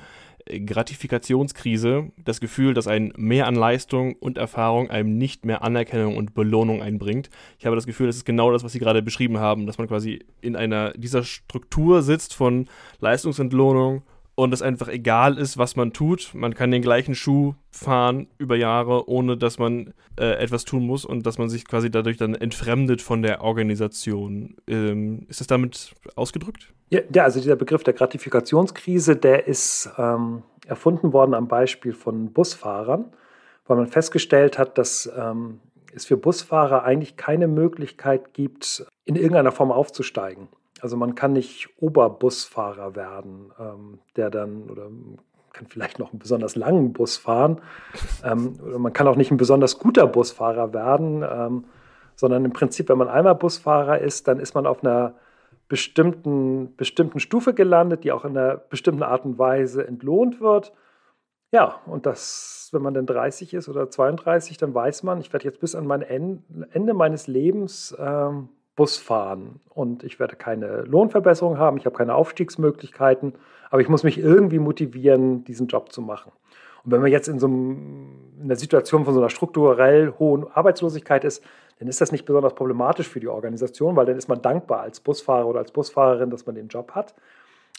äh, 0.46 0.60
Gratifikationskrise. 0.60 2.10
Das 2.16 2.40
Gefühl, 2.40 2.74
dass 2.74 2.86
ein 2.86 3.12
Mehr 3.16 3.46
an 3.46 3.54
Leistung 3.54 4.14
und 4.14 4.38
Erfahrung 4.38 4.90
einem 4.90 5.16
nicht 5.18 5.44
mehr 5.44 5.62
Anerkennung 5.62 6.16
und 6.16 6.34
Belohnung 6.34 6.82
einbringt. 6.82 7.30
Ich 7.58 7.66
habe 7.66 7.76
das 7.76 7.86
Gefühl, 7.86 8.06
das 8.06 8.16
ist 8.16 8.24
genau 8.24 8.50
das, 8.50 8.64
was 8.64 8.72
Sie 8.72 8.78
gerade 8.78 9.02
beschrieben 9.02 9.38
haben, 9.38 9.66
dass 9.66 9.78
man 9.78 9.86
quasi 9.86 10.24
in 10.40 10.56
einer 10.56 10.92
dieser 10.92 11.22
Struktur 11.22 12.02
sitzt 12.02 12.34
von 12.34 12.66
Leistungsentlohnung 13.00 14.02
und 14.34 14.52
es 14.52 14.62
einfach 14.62 14.88
egal 14.88 15.38
ist, 15.38 15.58
was 15.58 15.76
man 15.76 15.92
tut. 15.92 16.32
Man 16.34 16.54
kann 16.54 16.70
den 16.70 16.82
gleichen 16.82 17.14
Schuh 17.14 17.54
fahren 17.70 18.26
über 18.38 18.56
Jahre, 18.56 19.08
ohne 19.08 19.36
dass 19.36 19.58
man 19.58 19.94
äh, 20.18 20.32
etwas 20.42 20.64
tun 20.64 20.86
muss 20.86 21.04
und 21.04 21.26
dass 21.26 21.38
man 21.38 21.48
sich 21.48 21.66
quasi 21.66 21.90
dadurch 21.90 22.16
dann 22.16 22.34
entfremdet 22.34 23.00
von 23.00 23.22
der 23.22 23.42
Organisation. 23.42 24.56
Ähm, 24.66 25.26
ist 25.28 25.40
das 25.40 25.46
damit 25.46 25.94
ausgedrückt? 26.16 26.72
Ja, 26.90 27.00
ja, 27.12 27.24
also 27.24 27.40
dieser 27.40 27.56
Begriff 27.56 27.84
der 27.84 27.94
Gratifikationskrise, 27.94 29.16
der 29.16 29.46
ist 29.46 29.90
ähm, 29.98 30.42
erfunden 30.66 31.12
worden 31.12 31.34
am 31.34 31.48
Beispiel 31.48 31.92
von 31.92 32.32
Busfahrern, 32.32 33.12
weil 33.66 33.76
man 33.76 33.86
festgestellt 33.86 34.58
hat, 34.58 34.78
dass 34.78 35.10
ähm, 35.16 35.60
es 35.94 36.06
für 36.06 36.16
Busfahrer 36.16 36.84
eigentlich 36.84 37.16
keine 37.16 37.48
Möglichkeit 37.48 38.34
gibt, 38.34 38.84
in 39.04 39.16
irgendeiner 39.16 39.52
Form 39.52 39.70
aufzusteigen. 39.70 40.48
Also 40.80 40.96
man 40.96 41.14
kann 41.14 41.32
nicht 41.32 41.68
Oberbusfahrer 41.80 42.94
werden, 42.96 43.52
ähm, 43.58 43.98
der 44.16 44.30
dann 44.30 44.68
oder 44.70 44.90
kann 45.54 45.66
vielleicht 45.68 45.98
noch 45.98 46.10
einen 46.12 46.18
besonders 46.18 46.56
langen 46.56 46.92
Bus 46.92 47.16
fahren. 47.16 47.62
Ähm, 48.22 48.58
oder 48.62 48.78
man 48.78 48.92
kann 48.92 49.08
auch 49.08 49.16
nicht 49.16 49.30
ein 49.30 49.38
besonders 49.38 49.78
guter 49.78 50.06
Busfahrer 50.06 50.74
werden, 50.74 51.22
ähm, 51.22 51.64
sondern 52.16 52.44
im 52.44 52.52
Prinzip, 52.52 52.88
wenn 52.88 52.98
man 52.98 53.08
einmal 53.08 53.34
Busfahrer 53.34 54.00
ist, 54.00 54.28
dann 54.28 54.40
ist 54.40 54.54
man 54.54 54.66
auf 54.66 54.84
einer 54.84 55.14
bestimmten, 55.68 56.76
bestimmten 56.76 57.20
Stufe 57.20 57.54
gelandet, 57.54 58.04
die 58.04 58.12
auch 58.12 58.24
in 58.24 58.36
einer 58.36 58.56
bestimmten 58.56 59.02
Art 59.02 59.24
und 59.24 59.38
Weise 59.38 59.86
entlohnt 59.86 60.40
wird. 60.40 60.72
Ja, 61.52 61.80
und 61.86 62.04
das, 62.04 62.68
wenn 62.72 62.82
man 62.82 62.94
dann 62.94 63.06
30 63.06 63.54
ist 63.54 63.68
oder 63.68 63.88
32, 63.88 64.58
dann 64.58 64.74
weiß 64.74 65.04
man, 65.04 65.20
ich 65.20 65.32
werde 65.32 65.44
jetzt 65.44 65.60
bis 65.60 65.74
an 65.74 65.86
mein 65.86 66.02
Ende 66.02 66.94
meines 66.94 67.28
Lebens 67.28 67.96
ähm, 67.98 68.48
Bus 68.76 68.96
fahren 68.96 69.60
und 69.70 70.02
ich 70.02 70.18
werde 70.18 70.36
keine 70.36 70.82
Lohnverbesserung 70.82 71.58
haben, 71.58 71.76
ich 71.76 71.86
habe 71.86 71.96
keine 71.96 72.14
Aufstiegsmöglichkeiten, 72.14 73.34
aber 73.70 73.80
ich 73.80 73.88
muss 73.88 74.02
mich 74.02 74.18
irgendwie 74.18 74.58
motivieren, 74.58 75.44
diesen 75.44 75.68
Job 75.68 75.92
zu 75.92 76.02
machen. 76.02 76.32
Und 76.84 76.92
wenn 76.92 77.00
man 77.00 77.10
jetzt 77.10 77.28
in 77.28 77.38
so 77.38 77.46
einem, 77.46 78.32
in 78.38 78.44
einer 78.44 78.56
Situation 78.56 79.04
von 79.04 79.14
so 79.14 79.20
einer 79.20 79.30
strukturell 79.30 80.12
hohen 80.18 80.46
Arbeitslosigkeit 80.52 81.24
ist, 81.24 81.42
dann 81.78 81.88
ist 81.88 82.00
das 82.00 82.12
nicht 82.12 82.24
besonders 82.24 82.54
problematisch 82.54 83.08
für 83.08 83.20
die 83.20 83.28
Organisation, 83.28 83.96
weil 83.96 84.06
dann 84.06 84.16
ist 84.16 84.28
man 84.28 84.42
dankbar 84.42 84.80
als 84.80 85.00
Busfahrer 85.00 85.46
oder 85.46 85.60
als 85.60 85.72
Busfahrerin, 85.72 86.30
dass 86.30 86.46
man 86.46 86.54
den 86.54 86.68
Job 86.68 86.92
hat. 86.92 87.14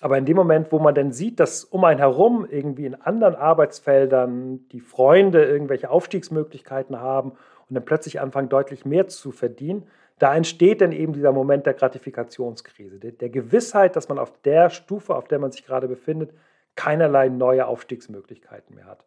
Aber 0.02 0.18
in 0.18 0.26
dem 0.26 0.36
Moment, 0.36 0.72
wo 0.72 0.80
man 0.80 0.94
dann 0.94 1.14
sieht, 1.14 1.40
dass 1.40 1.64
um 1.64 1.84
einen 1.86 2.00
herum 2.00 2.46
irgendwie 2.50 2.86
in 2.86 2.96
anderen 2.96 3.36
Arbeitsfeldern 3.36 4.68
die 4.70 4.82
Freunde 4.82 5.46
irgendwelche 5.46 5.90
Aufstiegsmöglichkeiten 5.90 7.00
haben 7.00 7.32
und 7.32 7.76
dann 7.76 7.86
plötzlich 7.86 8.20
anfangen, 8.20 8.50
deutlich 8.50 8.86
mehr 8.86 9.08
zu 9.08 9.32
verdienen, 9.32 9.84
da 10.20 10.36
entsteht 10.36 10.82
dann 10.82 10.92
eben 10.92 11.14
dieser 11.14 11.32
Moment 11.32 11.66
der 11.66 11.74
Gratifikationskrise, 11.74 13.00
der, 13.00 13.12
der 13.12 13.30
Gewissheit, 13.30 13.96
dass 13.96 14.10
man 14.10 14.18
auf 14.18 14.34
der 14.44 14.70
Stufe, 14.70 15.16
auf 15.16 15.28
der 15.28 15.40
man 15.40 15.52
sich 15.52 15.66
gerade 15.66 15.88
befindet, 15.88 16.32
keinerlei 16.76 17.30
neue 17.30 17.68
Aufstiegsmöglichkeiten 17.68 18.76
mehr 18.76 18.86
hat. 18.86 19.06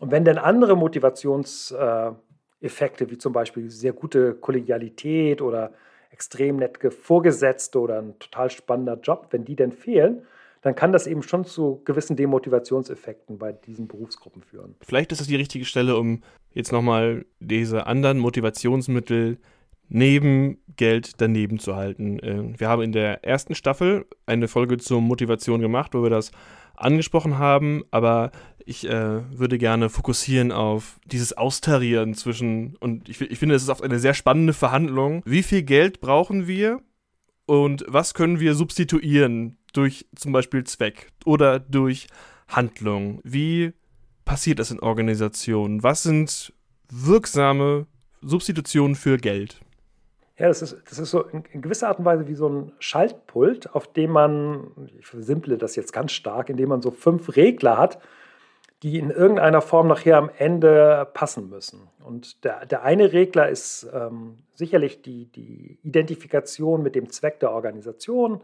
Und 0.00 0.10
wenn 0.10 0.24
dann 0.24 0.38
andere 0.38 0.76
Motivationseffekte, 0.76 3.10
wie 3.10 3.18
zum 3.18 3.32
Beispiel 3.32 3.70
sehr 3.70 3.92
gute 3.92 4.34
Kollegialität 4.34 5.42
oder 5.42 5.72
extrem 6.10 6.56
nette 6.56 6.90
Vorgesetzte 6.90 7.78
oder 7.78 8.00
ein 8.00 8.18
total 8.18 8.50
spannender 8.50 8.98
Job, 9.00 9.28
wenn 9.30 9.44
die 9.44 9.56
denn 9.56 9.72
fehlen, 9.72 10.22
dann 10.62 10.74
kann 10.74 10.92
das 10.92 11.06
eben 11.06 11.22
schon 11.22 11.44
zu 11.44 11.80
gewissen 11.84 12.16
Demotivationseffekten 12.16 13.38
bei 13.38 13.52
diesen 13.52 13.88
Berufsgruppen 13.88 14.42
führen. 14.42 14.76
Vielleicht 14.82 15.12
ist 15.12 15.20
es 15.20 15.26
die 15.26 15.36
richtige 15.36 15.64
Stelle, 15.64 15.96
um 15.96 16.22
jetzt 16.52 16.72
nochmal 16.72 17.24
diese 17.38 17.86
anderen 17.86 18.18
Motivationsmittel 18.18 19.38
neben 19.90 20.58
Geld 20.76 21.20
daneben 21.20 21.58
zu 21.58 21.76
halten. 21.76 22.18
Äh, 22.20 22.58
wir 22.58 22.68
haben 22.68 22.80
in 22.80 22.92
der 22.92 23.24
ersten 23.24 23.54
Staffel 23.54 24.06
eine 24.24 24.48
Folge 24.48 24.78
zur 24.78 25.02
Motivation 25.02 25.60
gemacht, 25.60 25.92
wo 25.94 26.02
wir 26.02 26.10
das 26.10 26.30
angesprochen 26.76 27.36
haben, 27.36 27.82
aber 27.90 28.30
ich 28.64 28.88
äh, 28.88 29.38
würde 29.38 29.58
gerne 29.58 29.90
fokussieren 29.90 30.52
auf 30.52 30.98
dieses 31.04 31.36
Austarieren 31.36 32.14
zwischen, 32.14 32.76
und 32.76 33.08
ich, 33.08 33.20
ich 33.20 33.38
finde, 33.38 33.54
es 33.54 33.62
ist 33.62 33.68
oft 33.68 33.82
eine 33.82 33.98
sehr 33.98 34.14
spannende 34.14 34.52
Verhandlung. 34.52 35.22
Wie 35.26 35.42
viel 35.42 35.62
Geld 35.62 36.00
brauchen 36.00 36.46
wir 36.46 36.80
und 37.46 37.84
was 37.88 38.14
können 38.14 38.38
wir 38.40 38.54
substituieren 38.54 39.58
durch 39.72 40.06
zum 40.14 40.32
Beispiel 40.32 40.64
Zweck 40.64 41.08
oder 41.24 41.58
durch 41.58 42.06
Handlung? 42.48 43.20
Wie 43.24 43.72
passiert 44.24 44.60
das 44.60 44.70
in 44.70 44.80
Organisationen? 44.80 45.82
Was 45.82 46.04
sind 46.04 46.52
wirksame 46.88 47.86
Substitutionen 48.22 48.94
für 48.94 49.16
Geld? 49.16 49.60
Ja, 50.40 50.48
das 50.48 50.62
ist, 50.62 50.74
das 50.90 50.98
ist 50.98 51.10
so 51.10 51.24
in, 51.24 51.44
in, 51.52 51.60
gewisser 51.60 51.88
Art 51.88 51.98
und 51.98 52.06
Weise 52.06 52.26
wie 52.26 52.34
so 52.34 52.48
ein 52.48 52.72
Schaltpult, 52.78 53.74
auf 53.74 53.92
dem 53.92 54.10
man, 54.10 54.70
ich 54.98 55.06
versimple 55.06 55.58
das 55.58 55.76
jetzt 55.76 55.92
ganz 55.92 56.12
stark, 56.12 56.48
indem 56.48 56.70
man 56.70 56.80
so 56.80 56.90
fünf 56.90 57.36
Regler 57.36 57.76
hat, 57.76 58.00
die 58.82 58.98
in 58.98 59.10
irgendeiner 59.10 59.60
Form 59.60 59.86
nachher 59.88 60.16
am 60.16 60.30
Ende 60.38 61.06
passen 61.12 61.50
müssen. 61.50 61.90
Und 62.02 62.42
der, 62.42 62.64
der 62.64 62.84
eine 62.84 63.12
Regler 63.12 63.50
ist 63.50 63.86
ähm, 63.92 64.38
sicherlich 64.54 65.02
die, 65.02 65.26
die 65.26 65.78
Identifikation 65.82 66.82
mit 66.82 66.94
dem 66.94 67.10
Zweck 67.10 67.38
der 67.40 67.52
Organisation. 67.52 68.40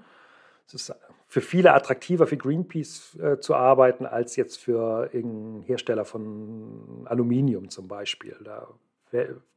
Es 0.67 0.75
ist 0.75 0.95
für 1.27 1.41
viele 1.41 1.73
attraktiver, 1.73 2.27
für 2.27 2.37
Greenpeace 2.37 3.19
äh, 3.21 3.41
zu 3.41 3.55
arbeiten, 3.55 4.05
als 4.05 4.37
jetzt 4.37 4.59
für 4.59 5.09
irgendeinen 5.15 5.63
Hersteller 5.63 6.05
von 6.05 7.07
Aluminium 7.07 7.71
zum 7.71 7.89
Beispiel. 7.89 8.37
Da, 8.45 8.69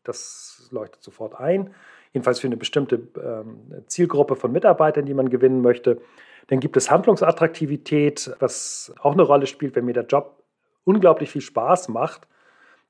das 0.05 0.69
leuchtet 0.71 1.03
sofort 1.03 1.37
ein. 1.37 1.73
Jedenfalls 2.13 2.39
für 2.39 2.47
eine 2.47 2.57
bestimmte 2.57 3.07
ähm, 3.21 3.83
Zielgruppe 3.87 4.35
von 4.35 4.51
Mitarbeitern, 4.51 5.05
die 5.05 5.13
man 5.13 5.29
gewinnen 5.29 5.61
möchte. 5.61 6.01
Dann 6.47 6.59
gibt 6.59 6.75
es 6.77 6.89
Handlungsattraktivität, 6.89 8.31
was 8.39 8.93
auch 8.99 9.13
eine 9.13 9.21
Rolle 9.21 9.45
spielt, 9.45 9.75
wenn 9.75 9.85
mir 9.85 9.93
der 9.93 10.05
Job 10.05 10.43
unglaublich 10.83 11.29
viel 11.29 11.41
Spaß 11.41 11.89
macht, 11.89 12.27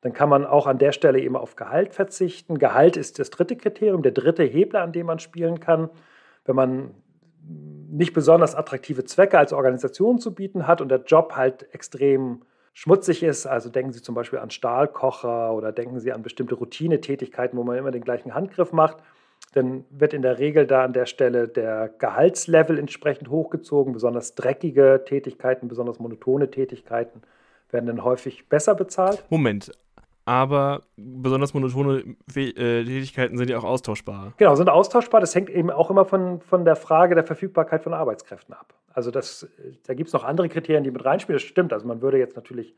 dann 0.01 0.13
kann 0.13 0.29
man 0.29 0.45
auch 0.45 0.65
an 0.65 0.77
der 0.77 0.93
Stelle 0.93 1.19
eben 1.19 1.35
auf 1.35 1.55
Gehalt 1.55 1.93
verzichten. 1.93 2.57
Gehalt 2.57 2.95
ist 2.95 3.19
das 3.19 3.29
dritte 3.29 3.57
Kriterium, 3.57 4.01
der 4.01 4.13
dritte 4.13 4.43
Hebel, 4.43 4.77
an 4.77 4.93
dem 4.93 5.07
man 5.07 5.19
spielen 5.19 5.59
kann. 5.59 5.89
Wenn 6.45 6.55
man 6.55 6.95
nicht 7.89 8.13
besonders 8.13 8.55
attraktive 8.55 9.03
Zwecke 9.03 9.38
als 9.38 9.51
Organisation 9.51 10.19
zu 10.19 10.33
bieten 10.33 10.67
hat 10.67 10.81
und 10.81 10.89
der 10.89 11.03
Job 11.03 11.33
halt 11.35 11.73
extrem 11.73 12.43
schmutzig 12.79 13.24
ist, 13.24 13.45
also 13.45 13.69
denken 13.69 13.91
Sie 13.91 14.01
zum 14.01 14.15
Beispiel 14.15 14.39
an 14.39 14.51
Stahlkocher 14.51 15.53
oder 15.53 15.74
denken 15.74 16.00
Sie 16.00 16.13
an 16.13 16.21
bestimmte 16.21 16.55
Routinetätigkeiten, 16.55 17.59
wo 17.59 17.63
man 17.63 17.77
immer 17.77 17.91
den 17.91 18.03
gleichen 18.03 18.33
Handgriff 18.33 18.71
macht, 18.71 18.98
dann 19.53 19.83
wird 19.89 20.13
in 20.13 20.21
der 20.21 20.39
Regel 20.39 20.65
da 20.65 20.86
an 20.86 20.93
der 20.93 21.05
Stelle 21.05 21.50
der 21.50 21.89
Gehaltslevel 21.89 22.79
entsprechend 22.79 23.29
hochgezogen. 23.29 23.91
Besonders 23.91 24.36
dreckige 24.36 25.03
Tätigkeiten, 25.05 25.67
besonders 25.67 26.00
monotone 26.00 26.51
Tätigkeiten 26.51 27.21
werden 27.69 27.88
dann 27.88 28.03
häufig 28.03 28.48
besser 28.48 28.75
bezahlt. 28.75 29.25
Moment, 29.29 29.71
aber 30.24 30.83
besonders 30.95 31.53
monotone 31.53 32.15
äh, 32.33 32.53
Tätigkeiten 32.53 33.38
sind 33.38 33.50
ja 33.50 33.57
auch 33.57 33.65
austauschbar. 33.65 34.33
Genau, 34.38 34.55
sind 34.55 34.69
austauschbar. 34.69 35.19
Das 35.19 35.36
hängt 35.36 35.50
eben 35.50 35.69
auch 35.69 35.89
immer 35.89 36.05
von, 36.05 36.39
von 36.39 36.63
der 36.63 36.77
Frage 36.77 37.15
der 37.15 37.25
Verfügbarkeit 37.25 37.83
von 37.83 37.93
Arbeitskräften 37.93 38.53
ab. 38.53 38.74
Also 38.93 39.12
das, 39.12 39.48
da 39.86 39.93
gibt 39.93 40.08
es 40.08 40.13
noch 40.13 40.24
andere 40.24 40.50
Kriterien, 40.50 40.84
die 40.84 40.91
mit 40.91 41.05
reinspielen. 41.05 41.38
Das 41.39 41.48
stimmt. 41.48 41.74
Also 41.74 41.88
man 41.88 42.01
würde 42.01 42.17
jetzt 42.17 42.36
natürlich 42.36 42.74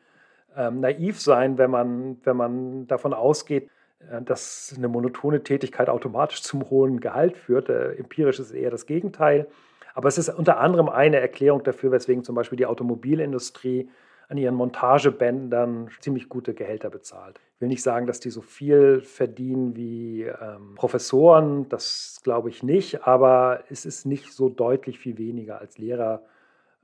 ähm, 0.55 0.79
naiv 0.81 1.19
sein, 1.19 1.57
wenn 1.57 1.71
man, 1.71 2.17
wenn 2.23 2.37
man 2.37 2.87
davon 2.87 3.13
ausgeht, 3.13 3.69
äh, 4.09 4.21
dass 4.21 4.73
eine 4.75 4.87
monotone 4.87 5.43
Tätigkeit 5.43 5.89
automatisch 5.89 6.41
zum 6.41 6.69
hohen 6.69 6.99
Gehalt 6.99 7.37
führt. 7.37 7.69
Äh, 7.69 7.93
empirisch 7.93 8.39
ist 8.39 8.51
eher 8.51 8.71
das 8.71 8.85
Gegenteil. 8.85 9.47
Aber 9.93 10.07
es 10.07 10.17
ist 10.17 10.29
unter 10.29 10.59
anderem 10.59 10.89
eine 10.89 11.19
Erklärung 11.19 11.63
dafür, 11.63 11.91
weswegen 11.91 12.23
zum 12.23 12.35
Beispiel 12.35 12.57
die 12.57 12.65
Automobilindustrie 12.65 13.89
an 14.31 14.37
ihren 14.37 14.55
Montagebändern 14.55 15.89
ziemlich 15.99 16.29
gute 16.29 16.53
Gehälter 16.53 16.89
bezahlt. 16.89 17.41
Ich 17.55 17.61
will 17.61 17.67
nicht 17.67 17.83
sagen, 17.83 18.07
dass 18.07 18.21
die 18.21 18.29
so 18.29 18.41
viel 18.41 19.01
verdienen 19.01 19.75
wie 19.75 20.23
ähm, 20.23 20.75
Professoren, 20.75 21.67
das 21.67 22.21
glaube 22.23 22.49
ich 22.49 22.63
nicht, 22.63 23.05
aber 23.05 23.65
es 23.69 23.85
ist 23.85 24.05
nicht 24.05 24.31
so 24.31 24.47
deutlich 24.47 24.99
viel 24.99 25.17
weniger 25.17 25.59
als 25.59 25.77
Lehrer. 25.77 26.23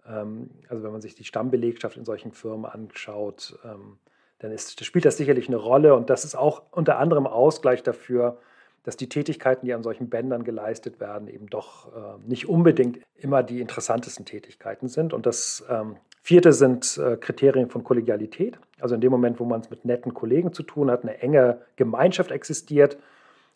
Ähm, 0.05 0.49
also 0.67 0.83
wenn 0.83 0.91
man 0.91 0.99
sich 0.99 1.15
die 1.15 1.23
Stammbelegschaft 1.23 1.95
in 1.95 2.03
solchen 2.03 2.33
Firmen 2.33 2.65
anschaut, 2.65 3.57
ähm, 3.63 3.97
dann 4.39 4.51
ist, 4.51 4.83
spielt 4.83 5.05
das 5.05 5.15
sicherlich 5.15 5.47
eine 5.47 5.55
Rolle 5.55 5.95
und 5.95 6.09
das 6.09 6.25
ist 6.25 6.35
auch 6.35 6.63
unter 6.71 6.99
anderem 6.99 7.27
Ausgleich 7.27 7.81
dafür, 7.81 8.39
dass 8.83 8.97
die 8.97 9.07
Tätigkeiten, 9.09 9.65
die 9.65 9.73
an 9.73 9.83
solchen 9.83 10.09
Bändern 10.09 10.43
geleistet 10.43 10.99
werden, 10.99 11.29
eben 11.29 11.47
doch 11.47 11.93
äh, 11.95 12.27
nicht 12.27 12.47
unbedingt 12.49 12.99
immer 13.15 13.41
die 13.41 13.61
interessantesten 13.61 14.25
Tätigkeiten 14.25 14.89
sind. 14.89 15.13
Und 15.13 15.25
das 15.25 15.65
ähm, 15.69 15.95
Vierte 16.27 16.51
sind 16.51 16.97
äh, 16.97 17.15
Kriterien 17.15 17.69
von 17.69 17.85
Kollegialität. 17.85 18.59
Also 18.81 18.95
in 18.95 18.99
dem 18.99 19.11
Moment, 19.11 19.39
wo 19.39 19.45
man 19.45 19.61
es 19.61 19.69
mit 19.69 19.85
netten 19.85 20.13
Kollegen 20.13 20.51
zu 20.51 20.61
tun 20.61 20.91
hat, 20.91 21.03
eine 21.03 21.21
enge 21.21 21.61
Gemeinschaft 21.77 22.31
existiert, 22.31 22.97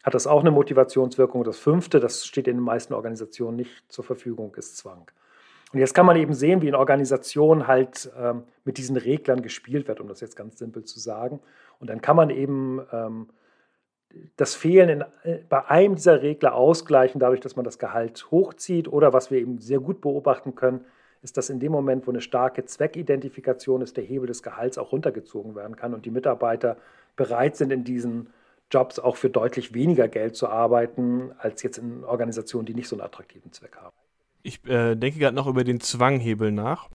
hat 0.04 0.14
das 0.14 0.26
auch 0.26 0.40
eine 0.40 0.52
Motivationswirkung. 0.52 1.44
Das 1.44 1.60
Fünfte, 1.60 2.00
das 2.00 2.26
steht 2.26 2.48
in 2.48 2.56
den 2.56 2.64
meisten 2.64 2.94
Organisationen 2.94 3.58
nicht 3.58 3.92
zur 3.92 4.06
Verfügung, 4.06 4.56
ist 4.56 4.78
Zwang. 4.78 5.12
Und 5.74 5.80
jetzt 5.80 5.94
kann 5.94 6.06
man 6.06 6.16
eben 6.16 6.34
sehen, 6.34 6.62
wie 6.62 6.70
in 6.70 6.76
Organisationen 6.76 7.68
halt 7.68 8.10
ähm, 8.18 8.44
mit 8.64 8.78
diesen 8.78 8.96
Reglern 8.96 9.42
gespielt 9.42 9.90
wird, 9.90 10.00
um 10.00 10.08
das 10.08 10.22
jetzt 10.22 10.38
ganz 10.38 10.58
simpel 10.58 10.86
zu 10.86 10.98
sagen. 10.98 11.42
Und 11.80 11.90
dann 11.90 12.00
kann 12.00 12.16
man 12.16 12.30
eben 12.30 12.80
ähm, 12.94 13.28
das 14.38 14.56
Fehlen 14.56 14.88
in, 14.88 15.02
äh, 15.24 15.40
bei 15.50 15.66
einem 15.66 15.96
dieser 15.96 16.22
Regler 16.22 16.56
ausgleichen, 16.56 17.20
dadurch, 17.20 17.42
dass 17.42 17.58
man 17.58 17.66
das 17.66 17.80
Gehalt 17.80 18.32
hochzieht. 18.32 18.88
Oder 18.88 19.12
was 19.12 19.30
wir 19.30 19.40
eben 19.40 19.58
sehr 19.60 19.82
gut 19.82 20.00
beobachten 20.00 20.56
können, 20.56 20.86
ist, 21.22 21.38
dass 21.38 21.50
in 21.50 21.60
dem 21.60 21.72
Moment, 21.72 22.08
wo 22.08 22.12
eine 22.12 22.22
starke 22.22 22.66
Zweckidentifikation 22.66 23.82
ist, 23.82 23.98
der 23.98 24.04
Hebel 24.04 24.28
des 24.28 24.44
Gehalts 24.44 24.78
auch 24.78 24.92
runtergezogen 24.92 25.56
werden 25.56 25.76
kann 25.76 25.94
und 25.94 26.06
die 26.06 26.12
Mitarbeiter 26.12 26.78
bereit 27.16 27.56
sind, 27.56 27.72
in 27.72 27.84
diesen 27.84 28.28
Jobs 28.72 29.00
auch 29.00 29.18
für 29.18 29.30
deutlich 29.30 29.74
weniger 29.74 30.08
Geld 30.08 30.36
zu 30.36 30.48
arbeiten, 30.48 31.32
als 31.38 31.62
jetzt 31.62 31.78
in 31.78 32.04
Organisationen, 32.04 32.66
die 32.66 32.74
nicht 32.74 32.88
so 32.88 32.96
einen 32.96 33.04
attraktiven 33.04 33.52
Zweck 33.52 33.76
haben. 33.76 33.96
Ich 34.44 34.66
äh, 34.66 34.96
denke 34.96 35.20
gerade 35.20 35.36
noch 35.36 35.48
über 35.48 35.64
den 35.64 35.80
Zwanghebel 35.80 36.52
nach. 36.52 36.90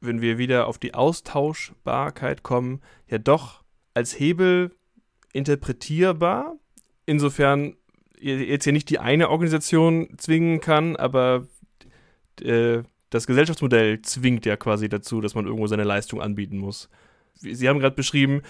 Wenn 0.00 0.20
wir 0.20 0.38
wieder 0.38 0.66
auf 0.66 0.78
die 0.78 0.94
Austauschbarkeit 0.94 2.42
kommen, 2.42 2.80
ja 3.08 3.18
doch 3.18 3.64
als 3.92 4.18
Hebel 4.18 4.70
interpretierbar. 5.32 6.56
Insofern 7.06 7.76
jetzt 8.18 8.64
ja 8.64 8.72
nicht 8.72 8.88
die 8.88 8.98
eine 8.98 9.30
Organisation 9.30 10.08
zwingen 10.16 10.60
kann, 10.60 10.96
aber 10.96 11.46
äh, 12.40 12.82
das 13.10 13.26
Gesellschaftsmodell 13.26 14.02
zwingt 14.02 14.46
ja 14.46 14.56
quasi 14.56 14.88
dazu, 14.88 15.20
dass 15.20 15.34
man 15.34 15.46
irgendwo 15.46 15.66
seine 15.66 15.84
Leistung 15.84 16.20
anbieten 16.20 16.58
muss. 16.58 16.88
Sie 17.34 17.68
haben 17.68 17.78
gerade 17.78 17.94
beschrieben, 17.94 18.42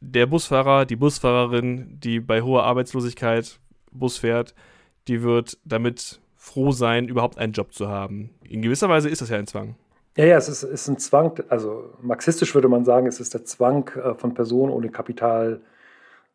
der 0.00 0.26
Busfahrer, 0.26 0.84
die 0.84 0.96
Busfahrerin, 0.96 1.98
die 2.00 2.20
bei 2.20 2.42
hoher 2.42 2.64
Arbeitslosigkeit 2.64 3.58
Bus 3.92 4.18
fährt, 4.18 4.54
die 5.08 5.22
wird 5.22 5.58
damit 5.64 6.20
froh 6.36 6.70
sein, 6.70 7.08
überhaupt 7.08 7.38
einen 7.38 7.52
Job 7.52 7.74
zu 7.74 7.88
haben. 7.88 8.30
In 8.42 8.62
gewisser 8.62 8.88
Weise 8.88 9.08
ist 9.08 9.22
das 9.22 9.30
ja 9.30 9.38
ein 9.38 9.46
Zwang. 9.46 9.76
Ja, 10.16 10.24
ja, 10.24 10.36
es 10.36 10.48
ist, 10.48 10.62
ist 10.62 10.88
ein 10.88 10.98
Zwang, 10.98 11.40
also 11.48 11.94
marxistisch 12.00 12.54
würde 12.54 12.68
man 12.68 12.84
sagen, 12.84 13.06
es 13.06 13.20
ist 13.20 13.32
der 13.32 13.44
Zwang 13.44 13.88
äh, 13.96 14.14
von 14.14 14.34
Personen 14.34 14.72
ohne 14.72 14.90
Kapital 14.90 15.60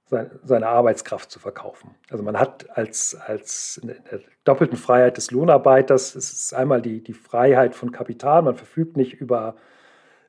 seine 0.07 0.67
Arbeitskraft 0.67 1.31
zu 1.31 1.39
verkaufen. 1.39 1.95
Also 2.11 2.23
man 2.23 2.39
hat 2.39 2.77
als, 2.77 3.15
als 3.15 3.77
in 3.77 3.87
der 3.87 4.19
doppelten 4.43 4.77
Freiheit 4.77 5.17
des 5.17 5.31
Lohnarbeiters, 5.31 6.13
es 6.15 6.31
ist 6.31 6.53
einmal 6.53 6.81
die, 6.81 7.01
die 7.01 7.13
Freiheit 7.13 7.73
von 7.73 7.91
Kapital, 7.91 8.43
man 8.43 8.55
verfügt 8.55 8.97
nicht 8.97 9.13
über 9.13 9.55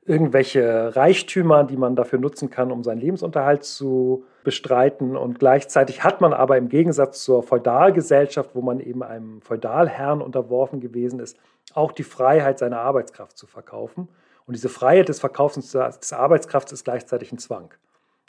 irgendwelche 0.07 0.95
Reichtümer, 0.95 1.65
die 1.65 1.77
man 1.77 1.97
dafür 1.97 2.19
nutzen 2.19 2.49
kann, 2.49 2.71
um 2.71 2.85
seinen 2.85 3.01
Lebensunterhalt 3.01 3.65
zu 3.65 4.25
bestreiten. 4.45 5.17
Und 5.17 5.41
gleichzeitig 5.41 6.05
hat 6.05 6.21
man 6.21 6.33
aber 6.33 6.57
im 6.57 6.69
Gegensatz 6.69 7.25
zur 7.25 7.43
Feudalgesellschaft, 7.43 8.51
wo 8.55 8.63
man 8.63 8.81
eben 8.81 9.03
einem 9.03 9.43
Feudalherrn 9.43 10.23
unterworfen 10.23 10.81
gewesen 10.81 11.19
ist, 11.19 11.37
auch 11.75 11.93
die 11.93 12.05
Freiheit, 12.05 12.61
seine 12.61 12.79
Arbeitskraft 12.79 13.37
zu 13.37 13.47
verkaufen. 13.47 14.09
Und 14.47 14.55
diese 14.55 14.69
Freiheit 14.69 15.09
des 15.09 15.19
Verkaufs 15.19 15.57
des 15.57 16.13
Arbeitskrafts 16.13 16.71
ist 16.73 16.85
gleichzeitig 16.85 17.33
ein 17.33 17.39
Zwang. 17.39 17.75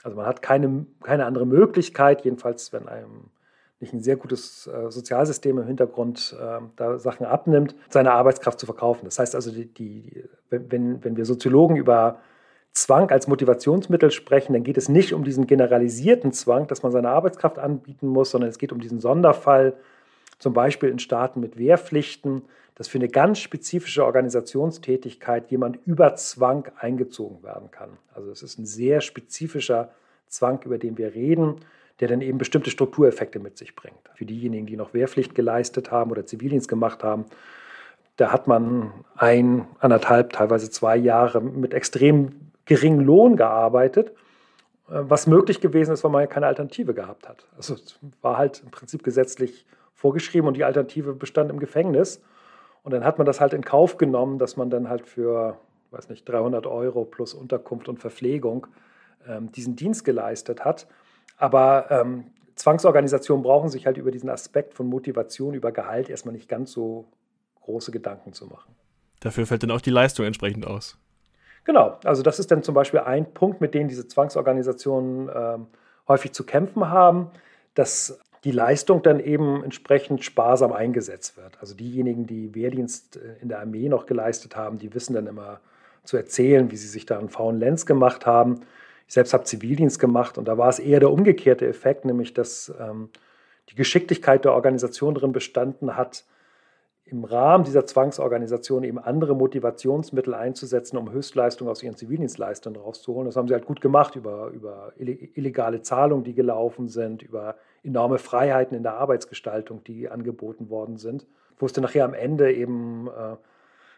Also 0.04 0.16
man 0.16 0.26
hat 0.26 0.42
keine, 0.42 0.86
keine 1.04 1.26
andere 1.26 1.46
Möglichkeit, 1.46 2.24
jedenfalls 2.24 2.72
wenn 2.74 2.88
einem 2.88 3.30
nicht 3.80 3.94
ein 3.94 4.02
sehr 4.02 4.16
gutes 4.16 4.68
äh, 4.68 4.90
Sozialsystem 4.90 5.60
im 5.60 5.68
Hintergrund 5.68 6.36
äh, 6.40 6.60
da 6.76 6.98
Sachen 6.98 7.26
abnimmt, 7.26 7.76
seine 7.90 8.12
Arbeitskraft 8.12 8.60
zu 8.60 8.66
verkaufen. 8.66 9.06
Das 9.06 9.20
heißt 9.20 9.36
also, 9.36 9.52
die, 9.52 9.68
die, 9.68 10.24
wenn, 10.50 11.04
wenn 11.04 11.16
wir 11.16 11.26
Soziologen 11.26 11.78
über 11.78 12.20
Zwang 12.74 13.10
als 13.10 13.28
Motivationsmittel 13.28 14.12
sprechen, 14.12 14.54
dann 14.54 14.64
geht 14.64 14.78
es 14.78 14.90
nicht 14.90 15.14
um 15.14 15.24
diesen 15.24 15.48
generalisierten 15.48 16.32
Zwang, 16.32 16.68
dass 16.68 16.84
man 16.84 16.92
seine 16.92 17.10
Arbeitskraft 17.10 17.60
anbieten 17.60 18.08
muss, 18.08 18.32
sondern 18.32 18.50
es 18.50 18.58
geht 18.58 18.72
um 18.72 18.80
diesen 18.80 19.00
Sonderfall, 19.00 19.76
zum 20.40 20.54
Beispiel 20.54 20.90
in 20.90 21.00
Staaten 21.00 21.40
mit 21.40 21.58
Wehrpflichten, 21.58 22.44
dass 22.76 22.88
für 22.88 23.00
eine 23.00 23.08
ganz 23.08 23.40
spezifische 23.40 24.06
Organisationstätigkeit 24.06 25.50
jemand 25.50 25.80
über 25.86 26.16
Zwang 26.16 26.70
eingezogen 26.80 27.42
werden 27.42 27.72
kann. 27.72 27.98
Also 28.14 28.30
es 28.30 28.44
ist 28.44 28.60
ein 28.60 28.66
sehr 28.66 29.02
spezifischer 29.02 29.90
Zwang, 30.28 30.62
über 30.64 30.78
den 30.78 30.98
wir 30.98 31.16
reden, 31.16 31.56
der 32.00 32.08
dann 32.08 32.22
eben 32.22 32.38
bestimmte 32.38 32.70
Struktureffekte 32.70 33.40
mit 33.40 33.58
sich 33.58 33.76
bringt. 33.76 33.98
Für 34.14 34.26
diejenigen, 34.26 34.68
die 34.68 34.78
noch 34.78 34.94
Wehrpflicht 34.94 35.34
geleistet 35.34 35.90
haben 35.90 36.12
oder 36.12 36.26
Zivildienst 36.26 36.68
gemacht 36.68 37.04
haben, 37.04 37.26
da 38.18 38.32
hat 38.32 38.48
man 38.48 38.92
ein, 39.16 39.66
anderthalb, 39.80 40.34
teilweise 40.34 40.70
zwei 40.70 40.98
Jahre 40.98 41.42
mit 41.42 41.74
extrem 41.74 42.52
geringem 42.66 43.06
Lohn 43.06 43.38
gearbeitet, 43.38 44.10
äh, 44.90 45.02
was 45.02 45.26
möglich 45.28 45.62
gewesen 45.62 45.94
ist, 45.94 46.04
weil 46.04 46.12
man 46.12 46.22
ja 46.22 46.28
keine 46.28 46.48
Alternative 46.48 46.94
gehabt 46.94 47.28
hat. 47.28 47.48
Also 47.56 47.76
es 47.76 48.00
war 48.22 48.38
halt 48.38 48.62
im 48.64 48.72
Prinzip 48.72 49.04
gesetzlich 49.04 49.66
vorgeschrieben 49.98 50.48
und 50.48 50.56
die 50.56 50.64
Alternative 50.64 51.14
bestand 51.14 51.50
im 51.50 51.60
Gefängnis. 51.60 52.22
Und 52.84 52.94
dann 52.94 53.04
hat 53.04 53.18
man 53.18 53.26
das 53.26 53.42
halt 53.42 53.54
in 53.54 53.66
Kauf 53.66 53.98
genommen, 53.98 54.38
dass 54.38 54.56
man 54.56 54.70
dann 54.70 54.88
halt 54.88 55.06
für, 55.08 55.60
weiß 55.92 56.08
nicht, 56.10 56.30
300 56.30 56.68
Euro 56.68 57.04
plus 57.04 57.34
Unterkunft 57.34 57.90
und 57.90 58.00
Verpflegung 58.00 58.68
ähm, 59.28 59.52
diesen 59.52 59.76
Dienst 59.76 60.06
geleistet 60.06 60.64
hat. 60.64 60.88
Aber 61.38 61.88
ähm, 61.90 62.26
Zwangsorganisationen 62.56 63.44
brauchen 63.44 63.70
sich 63.70 63.86
halt 63.88 63.98
über 63.98 64.12
diesen 64.12 64.30
Aspekt 64.30 64.76
von 64.76 64.88
Motivation, 64.88 65.56
über 65.56 65.72
Gehalt 65.72 66.10
erstmal 66.10 66.34
nicht 66.34 66.48
ganz 66.48 66.72
so 66.72 67.06
große 67.62 67.92
Gedanken 67.92 68.34
zu 68.34 68.46
machen. 68.46 68.76
Dafür 69.20 69.48
fällt 69.48 69.64
dann 69.64 69.72
auch 69.72 69.82
die 69.82 69.90
Leistung 69.90 70.26
entsprechend 70.26 70.66
aus. 70.66 70.98
Genau, 71.66 71.98
also 72.04 72.22
das 72.22 72.40
ist 72.40 72.52
dann 72.52 72.62
zum 72.64 72.76
Beispiel 72.76 73.02
ein 73.02 73.34
Punkt, 73.34 73.62
mit 73.62 73.74
dem 73.74 73.88
diese 73.88 74.08
Zwangsorganisationen 74.08 75.28
äh, 75.28 75.58
häufig 76.08 76.32
zu 76.34 76.46
kämpfen 76.46 76.90
haben, 76.90 77.32
dass 77.74 78.20
die 78.44 78.52
Leistung 78.52 79.02
dann 79.02 79.20
eben 79.20 79.64
entsprechend 79.64 80.24
sparsam 80.24 80.72
eingesetzt 80.72 81.38
wird. 81.38 81.58
Also 81.60 81.76
diejenigen, 81.76 82.28
die 82.28 82.54
Wehrdienst 82.56 83.18
äh, 83.18 83.42
in 83.42 83.50
der 83.50 83.60
Armee 83.60 83.90
noch 83.90 84.06
geleistet 84.06 84.56
haben, 84.56 84.78
die 84.78 84.94
wissen 84.94 85.14
dann 85.14 85.28
immer 85.28 85.60
zu 86.04 86.18
erzählen, 86.18 86.72
wie 86.72 86.78
sie 86.78 86.88
sich 86.88 87.06
da 87.06 87.20
einen 87.20 87.30
faulen 87.30 87.60
Lenz 87.60 87.86
gemacht 87.86 88.26
haben. 88.26 88.62
Ich 89.08 89.14
selbst 89.14 89.34
habe 89.34 89.44
Zivildienst 89.44 90.00
gemacht 90.00 90.38
und 90.38 90.48
da 90.48 90.58
war 90.58 90.70
es 90.70 90.80
eher 90.80 91.00
der 91.00 91.12
umgekehrte 91.12 91.68
Effekt, 91.68 92.06
nämlich 92.06 92.34
dass 92.34 92.74
ähm, 92.80 93.10
die 93.70 93.76
Geschicklichkeit 93.76 94.46
der 94.46 94.54
Organisation 94.54 95.16
darin 95.16 95.32
bestanden 95.32 95.96
hat, 95.96 96.26
im 97.10 97.24
Rahmen 97.24 97.64
dieser 97.64 97.86
Zwangsorganisation 97.86 98.84
eben 98.84 99.00
andere 99.00 99.34
Motivationsmittel 99.34 100.34
einzusetzen, 100.34 100.98
um 100.98 101.12
Höchstleistungen 101.12 101.72
aus 101.72 101.82
ihren 101.82 101.96
Zivildienstleistern 101.96 102.76
rauszuholen. 102.76 103.28
Das 103.28 103.38
haben 103.38 103.48
sie 103.48 103.54
halt 103.54 103.66
gut 103.66 103.80
gemacht 103.80 104.18
über, 104.18 104.48
über 104.48 104.92
illegale 104.98 105.82
Zahlungen, 105.82 106.26
die 106.26 106.34
gelaufen 106.34 106.90
sind, 106.90 107.24
über 107.24 107.56
enorme 107.84 108.18
Freiheiten 108.18 108.76
in 108.76 108.84
der 108.84 108.96
Arbeitsgestaltung, 108.96 109.84
die 109.84 110.10
angeboten 110.10 110.70
worden 110.70 110.98
sind. 110.98 111.26
Ich 111.56 111.62
wusste 111.62 111.82
nachher 111.82 112.06
am 112.06 112.14
Ende 112.14 112.54
eben 112.54 113.08
äh, 113.08 113.38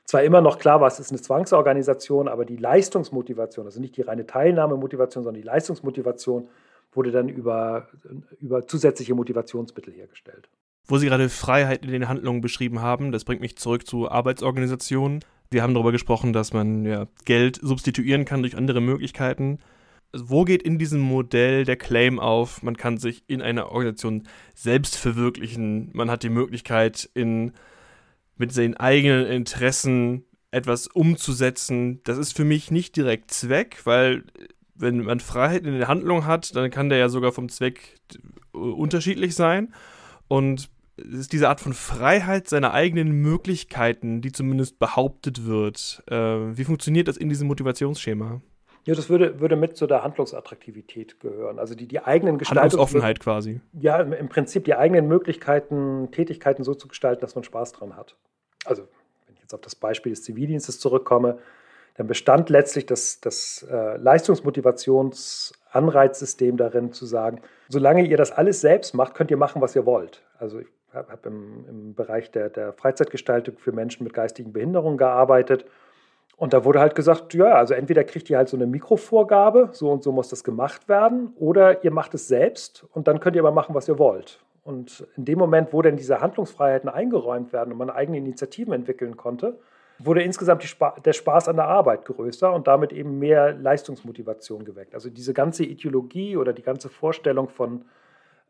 zwar 0.05 0.23
immer 0.23 0.41
noch 0.41 0.57
klar 0.57 0.81
war, 0.81 0.87
es 0.87 0.99
ist 0.99 1.11
eine 1.11 1.21
Zwangsorganisation, 1.21 2.27
aber 2.27 2.45
die 2.45 2.57
Leistungsmotivation, 2.57 3.65
also 3.65 3.79
nicht 3.79 3.97
die 3.97 4.01
reine 4.01 4.25
Teilnahmemotivation, 4.25 5.23
sondern 5.23 5.41
die 5.41 5.47
Leistungsmotivation 5.47 6.49
wurde 6.91 7.11
dann 7.11 7.29
über, 7.29 7.87
über 8.39 8.65
zusätzliche 8.65 9.13
Motivationsmittel 9.13 9.93
hergestellt 9.93 10.49
wo 10.89 10.97
Sie 10.97 11.07
gerade 11.07 11.29
Freiheit 11.29 11.85
in 11.85 11.91
den 11.91 12.07
Handlungen 12.07 12.41
beschrieben 12.41 12.81
haben. 12.81 13.11
Das 13.11 13.23
bringt 13.23 13.41
mich 13.41 13.57
zurück 13.57 13.85
zu 13.85 14.09
Arbeitsorganisationen. 14.09 15.23
Wir 15.51 15.63
haben 15.63 15.73
darüber 15.73 15.91
gesprochen, 15.91 16.33
dass 16.33 16.53
man 16.53 16.85
ja, 16.85 17.07
Geld 17.25 17.59
substituieren 17.61 18.25
kann 18.25 18.41
durch 18.41 18.57
andere 18.57 18.81
Möglichkeiten. 18.81 19.59
Wo 20.13 20.43
geht 20.43 20.63
in 20.63 20.79
diesem 20.79 20.99
Modell 21.01 21.65
der 21.65 21.77
Claim 21.77 22.19
auf, 22.19 22.63
man 22.63 22.77
kann 22.77 22.97
sich 22.97 23.23
in 23.27 23.41
einer 23.41 23.71
Organisation 23.71 24.27
selbst 24.55 24.95
verwirklichen, 24.97 25.91
man 25.93 26.09
hat 26.09 26.23
die 26.23 26.29
Möglichkeit, 26.29 27.09
in, 27.13 27.53
mit 28.37 28.51
seinen 28.51 28.75
eigenen 28.75 29.27
Interessen 29.27 30.25
etwas 30.51 30.87
umzusetzen. 30.87 32.01
Das 32.03 32.17
ist 32.17 32.35
für 32.35 32.45
mich 32.45 32.71
nicht 32.71 32.95
direkt 32.95 33.31
Zweck, 33.31 33.81
weil 33.85 34.23
wenn 34.75 35.03
man 35.03 35.19
Freiheit 35.19 35.65
in 35.65 35.77
der 35.77 35.87
Handlung 35.87 36.25
hat, 36.25 36.55
dann 36.55 36.71
kann 36.71 36.89
der 36.89 36.97
ja 36.97 37.09
sogar 37.09 37.31
vom 37.31 37.49
Zweck 37.49 37.99
unterschiedlich 38.51 39.35
sein. 39.35 39.73
Und 40.27 40.69
es 40.97 41.19
ist 41.19 41.33
diese 41.33 41.49
Art 41.49 41.61
von 41.61 41.73
Freiheit 41.73 42.47
seiner 42.47 42.73
eigenen 42.73 43.11
Möglichkeiten, 43.21 44.21
die 44.21 44.31
zumindest 44.31 44.79
behauptet 44.79 45.45
wird. 45.45 46.03
Äh, 46.07 46.15
wie 46.57 46.63
funktioniert 46.63 47.07
das 47.07 47.17
in 47.17 47.29
diesem 47.29 47.47
Motivationsschema? 47.47 48.41
Ja, 48.89 48.95
das 48.95 49.07
würde, 49.07 49.39
würde 49.39 49.55
mit 49.55 49.77
zu 49.77 49.85
der 49.85 50.03
Handlungsattraktivität 50.03 51.19
gehören. 51.19 51.59
Also 51.59 51.75
die, 51.75 51.85
die 51.85 51.99
eigenen 51.99 52.39
Gestaltungs 52.39 52.73
Handlungsoffenheit 52.73 53.19
quasi. 53.19 53.61
Ja, 53.73 54.01
im 54.01 54.29
Prinzip 54.29 54.65
die 54.65 54.73
eigenen 54.73 55.07
Möglichkeiten, 55.07 56.09
Tätigkeiten 56.11 56.63
so 56.63 56.73
zu 56.73 56.87
gestalten, 56.87 57.21
dass 57.21 57.35
man 57.35 57.43
Spaß 57.43 57.73
dran 57.73 57.95
hat. 57.95 58.15
Also, 58.65 58.87
wenn 59.27 59.35
ich 59.35 59.41
jetzt 59.41 59.53
auf 59.53 59.61
das 59.61 59.75
Beispiel 59.75 60.11
des 60.11 60.23
Zivildienstes 60.23 60.79
zurückkomme, 60.79 61.37
dann 61.97 62.07
bestand 62.07 62.49
letztlich 62.49 62.87
das, 62.87 63.21
das 63.21 63.63
äh, 63.69 63.97
Leistungsmotivationsanreizsystem 63.97 66.57
darin 66.57 66.91
zu 66.91 67.05
sagen, 67.05 67.43
solange 67.67 68.07
ihr 68.07 68.17
das 68.17 68.31
alles 68.31 68.59
selbst 68.59 68.95
macht, 68.95 69.13
könnt 69.13 69.29
ihr 69.29 69.37
machen, 69.37 69.61
was 69.61 69.75
ihr 69.75 69.85
wollt. 69.85 70.23
Also 70.39 70.61
ich 70.61 70.67
habe 70.91 71.29
im, 71.29 71.65
im, 71.69 71.93
Bereich 71.93 72.31
der, 72.31 72.49
der 72.49 72.73
Freizeitgestaltung 72.73 73.59
für 73.59 73.71
Menschen 73.71 74.03
mit 74.03 74.15
geistigen 74.15 74.51
Behinderungen 74.51 74.97
gearbeitet. 74.97 75.65
Und 76.39 76.53
da 76.53 76.63
wurde 76.63 76.79
halt 76.79 76.95
gesagt, 76.95 77.33
ja, 77.33 77.55
also 77.55 77.73
entweder 77.73 78.05
kriegt 78.05 78.29
ihr 78.29 78.37
halt 78.37 78.47
so 78.47 78.55
eine 78.55 78.65
Mikrovorgabe, 78.65 79.69
so 79.73 79.91
und 79.91 80.03
so 80.03 80.13
muss 80.13 80.29
das 80.29 80.45
gemacht 80.45 80.87
werden, 80.87 81.33
oder 81.35 81.83
ihr 81.83 81.91
macht 81.91 82.13
es 82.13 82.29
selbst 82.29 82.85
und 82.93 83.09
dann 83.09 83.19
könnt 83.19 83.35
ihr 83.35 83.41
aber 83.41 83.51
machen, 83.51 83.75
was 83.75 83.89
ihr 83.89 83.99
wollt. 83.99 84.39
Und 84.63 85.05
in 85.17 85.25
dem 85.25 85.37
Moment, 85.37 85.73
wo 85.73 85.81
dann 85.81 85.97
diese 85.97 86.21
Handlungsfreiheiten 86.21 86.87
eingeräumt 86.87 87.51
werden 87.51 87.73
und 87.73 87.77
man 87.77 87.89
eigene 87.89 88.19
Initiativen 88.19 88.71
entwickeln 88.71 89.17
konnte, 89.17 89.59
wurde 89.97 90.23
insgesamt 90.23 90.63
Spa 90.63 90.95
der 91.03 91.11
Spaß 91.11 91.49
an 91.49 91.57
der 91.57 91.67
Arbeit 91.67 92.05
größer 92.05 92.53
und 92.53 92.67
damit 92.67 92.93
eben 92.93 93.19
mehr 93.19 93.51
Leistungsmotivation 93.53 94.63
geweckt. 94.63 94.93
Also 94.93 95.09
diese 95.09 95.33
ganze 95.33 95.65
Ideologie 95.65 96.37
oder 96.37 96.53
die 96.53 96.61
ganze 96.61 96.87
Vorstellung 96.87 97.49
von 97.49 97.83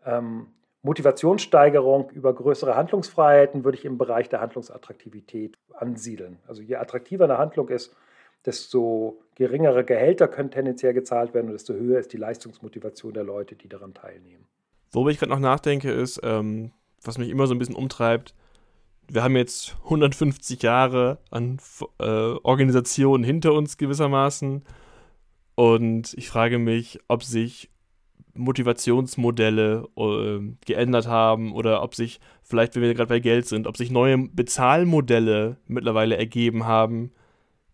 ähm, 0.05 0.45
Motivationssteigerung 0.81 2.09
über 2.11 2.33
größere 2.33 2.75
Handlungsfreiheiten 2.75 3.63
würde 3.63 3.77
ich 3.77 3.85
im 3.85 3.97
Bereich 3.97 4.29
der 4.29 4.39
Handlungsattraktivität 4.39 5.57
ansiedeln. 5.73 6.39
Also 6.47 6.61
je 6.61 6.75
attraktiver 6.75 7.25
eine 7.25 7.37
Handlung 7.37 7.67
ist, 7.69 7.95
desto 8.45 9.21
geringere 9.35 9.83
Gehälter 9.83 10.27
können 10.27 10.51
tendenziell 10.51 10.93
gezahlt 10.93 11.33
werden 11.33 11.47
und 11.47 11.53
desto 11.53 11.73
höher 11.73 11.99
ist 11.99 12.13
die 12.13 12.17
Leistungsmotivation 12.17 13.13
der 13.13 13.23
Leute, 13.23 13.55
die 13.55 13.67
daran 13.67 13.93
teilnehmen. 13.93 14.47
Worüber 14.91 15.11
ich 15.11 15.19
gerade 15.19 15.31
noch 15.31 15.39
nachdenke, 15.39 15.91
ist, 15.91 16.21
ähm, 16.23 16.71
was 17.03 17.17
mich 17.17 17.29
immer 17.29 17.47
so 17.47 17.53
ein 17.53 17.59
bisschen 17.59 17.75
umtreibt, 17.75 18.33
wir 19.11 19.23
haben 19.23 19.35
jetzt 19.35 19.75
150 19.85 20.61
Jahre 20.61 21.17
an 21.31 21.59
äh, 21.99 22.05
Organisationen 22.05 23.23
hinter 23.23 23.53
uns 23.53 23.77
gewissermaßen 23.77 24.63
und 25.55 26.13
ich 26.13 26.29
frage 26.29 26.59
mich, 26.59 26.99
ob 27.07 27.23
sich 27.23 27.69
Motivationsmodelle 28.33 29.87
äh, 29.97 30.39
geändert 30.65 31.07
haben 31.07 31.53
oder 31.53 31.83
ob 31.83 31.95
sich, 31.95 32.19
vielleicht 32.43 32.75
wenn 32.75 32.83
wir 32.83 32.93
gerade 32.93 33.09
bei 33.09 33.19
Geld 33.19 33.47
sind, 33.47 33.67
ob 33.67 33.77
sich 33.77 33.91
neue 33.91 34.17
Bezahlmodelle 34.17 35.57
mittlerweile 35.67 36.17
ergeben 36.17 36.65
haben, 36.65 37.11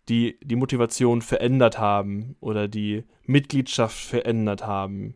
die 0.08 0.38
die 0.42 0.56
Motivation 0.56 1.22
verändert 1.22 1.78
haben 1.78 2.36
oder 2.40 2.68
die 2.68 3.04
Mitgliedschaft 3.24 3.98
verändert 3.98 4.66
haben. 4.66 5.14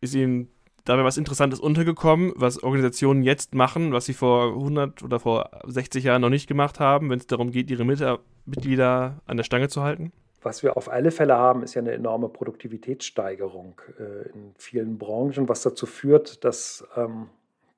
Ist 0.00 0.14
Ihnen 0.14 0.48
dabei 0.84 1.04
was 1.04 1.16
Interessantes 1.16 1.60
untergekommen, 1.60 2.32
was 2.36 2.62
Organisationen 2.62 3.22
jetzt 3.22 3.54
machen, 3.54 3.92
was 3.92 4.06
sie 4.06 4.14
vor 4.14 4.54
100 4.54 5.02
oder 5.02 5.20
vor 5.20 5.50
60 5.66 6.04
Jahren 6.04 6.22
noch 6.22 6.28
nicht 6.28 6.48
gemacht 6.48 6.80
haben, 6.80 7.10
wenn 7.10 7.18
es 7.18 7.26
darum 7.26 7.52
geht, 7.52 7.70
ihre 7.70 7.84
Mitglieder 7.84 9.20
an 9.26 9.36
der 9.36 9.44
Stange 9.44 9.68
zu 9.68 9.82
halten? 9.82 10.12
Was 10.42 10.62
wir 10.62 10.76
auf 10.76 10.90
alle 10.90 11.10
Fälle 11.10 11.36
haben, 11.36 11.62
ist 11.62 11.74
ja 11.74 11.82
eine 11.82 11.92
enorme 11.92 12.28
Produktivitätssteigerung 12.28 13.80
äh, 13.98 14.28
in 14.30 14.54
vielen 14.56 14.98
Branchen, 14.98 15.48
was 15.48 15.62
dazu 15.62 15.86
führt, 15.86 16.44
dass, 16.44 16.86
ähm, 16.96 17.28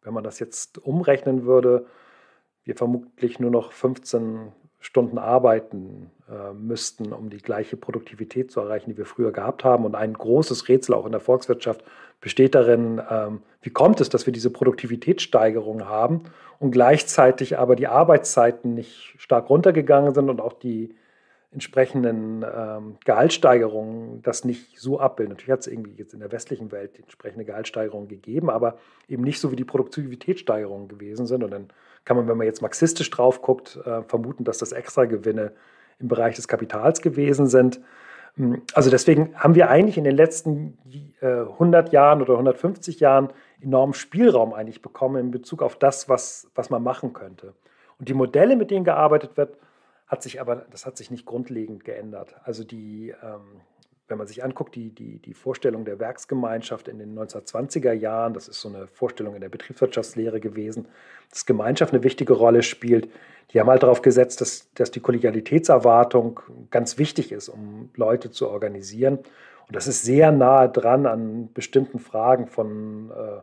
wenn 0.03 0.14
man 0.14 0.24
das 0.24 0.38
jetzt 0.38 0.79
umrechnen 0.79 1.44
würde, 1.44 1.87
wir 2.64 2.74
vermutlich 2.74 3.38
nur 3.38 3.50
noch 3.50 3.72
15 3.72 4.53
Stunden 4.81 5.16
arbeiten 5.16 6.11
äh, 6.31 6.53
müssten, 6.53 7.12
um 7.12 7.31
die 7.31 7.38
gleiche 7.38 7.77
Produktivität 7.77 8.50
zu 8.50 8.61
erreichen, 8.61 8.90
die 8.90 8.98
wir 8.98 9.07
früher 9.07 9.33
gehabt 9.33 9.64
haben. 9.64 9.85
Und 9.87 9.94
ein 9.94 10.12
großes 10.12 10.68
Rätsel 10.68 10.94
auch 10.94 11.07
in 11.07 11.12
der 11.12 11.22
Volkswirtschaft 11.22 11.83
besteht 12.20 12.55
darin, 12.55 13.00
ähm, 13.11 13.42
wie 13.62 13.70
kommt 13.70 14.00
es, 14.00 14.11
dass 14.11 14.27
wir 14.27 14.33
diese 14.33 14.50
Produktivitätssteigerung 14.50 15.87
haben 15.87 16.24
und 16.59 16.70
gleichzeitig 16.70 17.59
aber 17.59 17.77
die 17.77 17.87
Arbeitszeiten 17.87 18.74
nicht 18.74 19.14
stark 19.18 19.48
runtergegangen 19.48 20.14
sind 20.14 20.29
und 20.29 20.40
auch 20.40 20.53
die 20.53 20.94
entsprechenden 21.54 22.44
ähm, 22.44 22.96
Gehaltssteigerungen 23.04 24.22
das 24.22 24.44
nicht 24.44 24.78
so 24.78 25.00
abbilden. 25.00 25.32
Natürlich 25.32 25.52
hat 25.52 25.60
es 25.60 25.66
irgendwie 25.68 25.94
jetzt 25.96 26.12
in 26.12 26.20
der 26.20 26.32
westlichen 26.32 26.72
Welt 26.72 26.98
entsprechende 26.98 27.44
Gehaltssteigerungen 27.44 28.08
gegeben, 28.08 28.50
aber 28.50 28.76
eben 29.08 29.22
nicht 29.22 29.40
so 29.40 29.52
wie 29.52 29.56
die 29.56 29.64
Produktivitätssteigerungen 29.64 30.88
gewesen 30.88 31.26
sind. 31.26 31.44
Und 31.44 31.52
dann 31.52 31.68
kann 32.04 32.16
man, 32.16 32.28
wenn 32.28 32.36
man 32.36 32.46
jetzt 32.46 32.60
marxistisch 32.60 33.08
drauf 33.08 33.40
guckt, 33.40 33.78
äh, 33.86 34.02
vermuten, 34.02 34.44
dass 34.44 34.58
das 34.58 34.72
Extragewinne 34.72 35.52
im 36.00 36.08
Bereich 36.08 36.34
des 36.34 36.48
Kapitals 36.48 37.00
gewesen 37.00 37.46
sind. 37.46 37.80
Hm, 38.36 38.62
also 38.74 38.90
deswegen 38.90 39.34
haben 39.36 39.54
wir 39.54 39.70
eigentlich 39.70 39.96
in 39.96 40.04
den 40.04 40.16
letzten 40.16 40.76
äh, 41.20 41.26
100 41.26 41.92
Jahren 41.92 42.20
oder 42.20 42.32
150 42.32 42.98
Jahren 42.98 43.28
enormen 43.60 43.94
Spielraum 43.94 44.52
eigentlich 44.52 44.82
bekommen 44.82 45.16
in 45.16 45.30
Bezug 45.30 45.62
auf 45.62 45.76
das, 45.76 46.08
was, 46.08 46.50
was 46.56 46.68
man 46.68 46.82
machen 46.82 47.12
könnte. 47.12 47.54
Und 48.00 48.08
die 48.08 48.14
Modelle, 48.14 48.56
mit 48.56 48.72
denen 48.72 48.84
gearbeitet 48.84 49.36
wird, 49.36 49.56
hat 50.14 50.22
sich 50.22 50.40
aber, 50.40 50.64
das 50.70 50.87
hat 50.87 50.96
sich 50.96 51.11
nicht 51.11 51.27
grundlegend 51.27 51.85
geändert. 51.85 52.37
Also 52.44 52.62
die, 52.62 53.12
ähm, 53.20 53.61
wenn 54.07 54.16
man 54.16 54.29
sich 54.29 54.44
anguckt, 54.44 54.77
die, 54.77 54.90
die, 54.90 55.18
die 55.18 55.35
Vorstellung 55.35 55.85
der 55.85 55.98
Werksgemeinschaft 55.98 56.87
in 56.87 57.00
den 57.00 57.18
1920er 57.18 57.92
Jahren, 57.92 58.33
das 58.33 58.46
ist 58.46 58.61
so 58.61 58.68
eine 58.68 58.87
Vorstellung 58.87 59.35
in 59.35 59.40
der 59.40 59.48
Betriebswirtschaftslehre 59.48 60.38
gewesen, 60.38 60.87
dass 61.31 61.46
Gemeinschaft 61.46 61.92
eine 61.92 62.05
wichtige 62.05 62.35
Rolle 62.35 62.62
spielt. 62.62 63.11
Die 63.50 63.59
haben 63.59 63.68
halt 63.68 63.83
darauf 63.83 64.03
gesetzt, 64.03 64.40
dass, 64.40 64.72
dass 64.74 64.92
die 64.92 65.00
Kollegialitätserwartung 65.00 66.38
ganz 66.70 66.96
wichtig 66.96 67.33
ist, 67.33 67.48
um 67.48 67.90
Leute 67.96 68.31
zu 68.31 68.48
organisieren. 68.48 69.18
Und 69.66 69.74
das 69.74 69.88
ist 69.88 70.05
sehr 70.05 70.31
nahe 70.31 70.68
dran 70.68 71.07
an 71.07 71.53
bestimmten 71.53 71.98
Fragen 71.98 72.46
von 72.46 73.11
äh, 73.11 73.40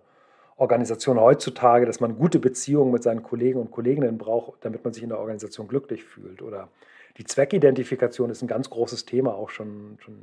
Organisation 0.61 1.19
heutzutage, 1.19 1.87
dass 1.87 1.99
man 1.99 2.15
gute 2.15 2.37
Beziehungen 2.37 2.91
mit 2.91 3.01
seinen 3.01 3.23
Kollegen 3.23 3.59
und 3.59 3.71
Kolleginnen 3.71 4.19
braucht, 4.19 4.63
damit 4.63 4.83
man 4.83 4.93
sich 4.93 5.01
in 5.01 5.09
der 5.09 5.17
Organisation 5.17 5.67
glücklich 5.67 6.03
fühlt. 6.03 6.43
Oder 6.43 6.69
die 7.17 7.23
Zweckidentifikation 7.23 8.29
ist 8.29 8.43
ein 8.43 8.47
ganz 8.47 8.69
großes 8.69 9.05
Thema, 9.05 9.33
auch 9.33 9.49
schon, 9.49 9.97
schon 9.99 10.13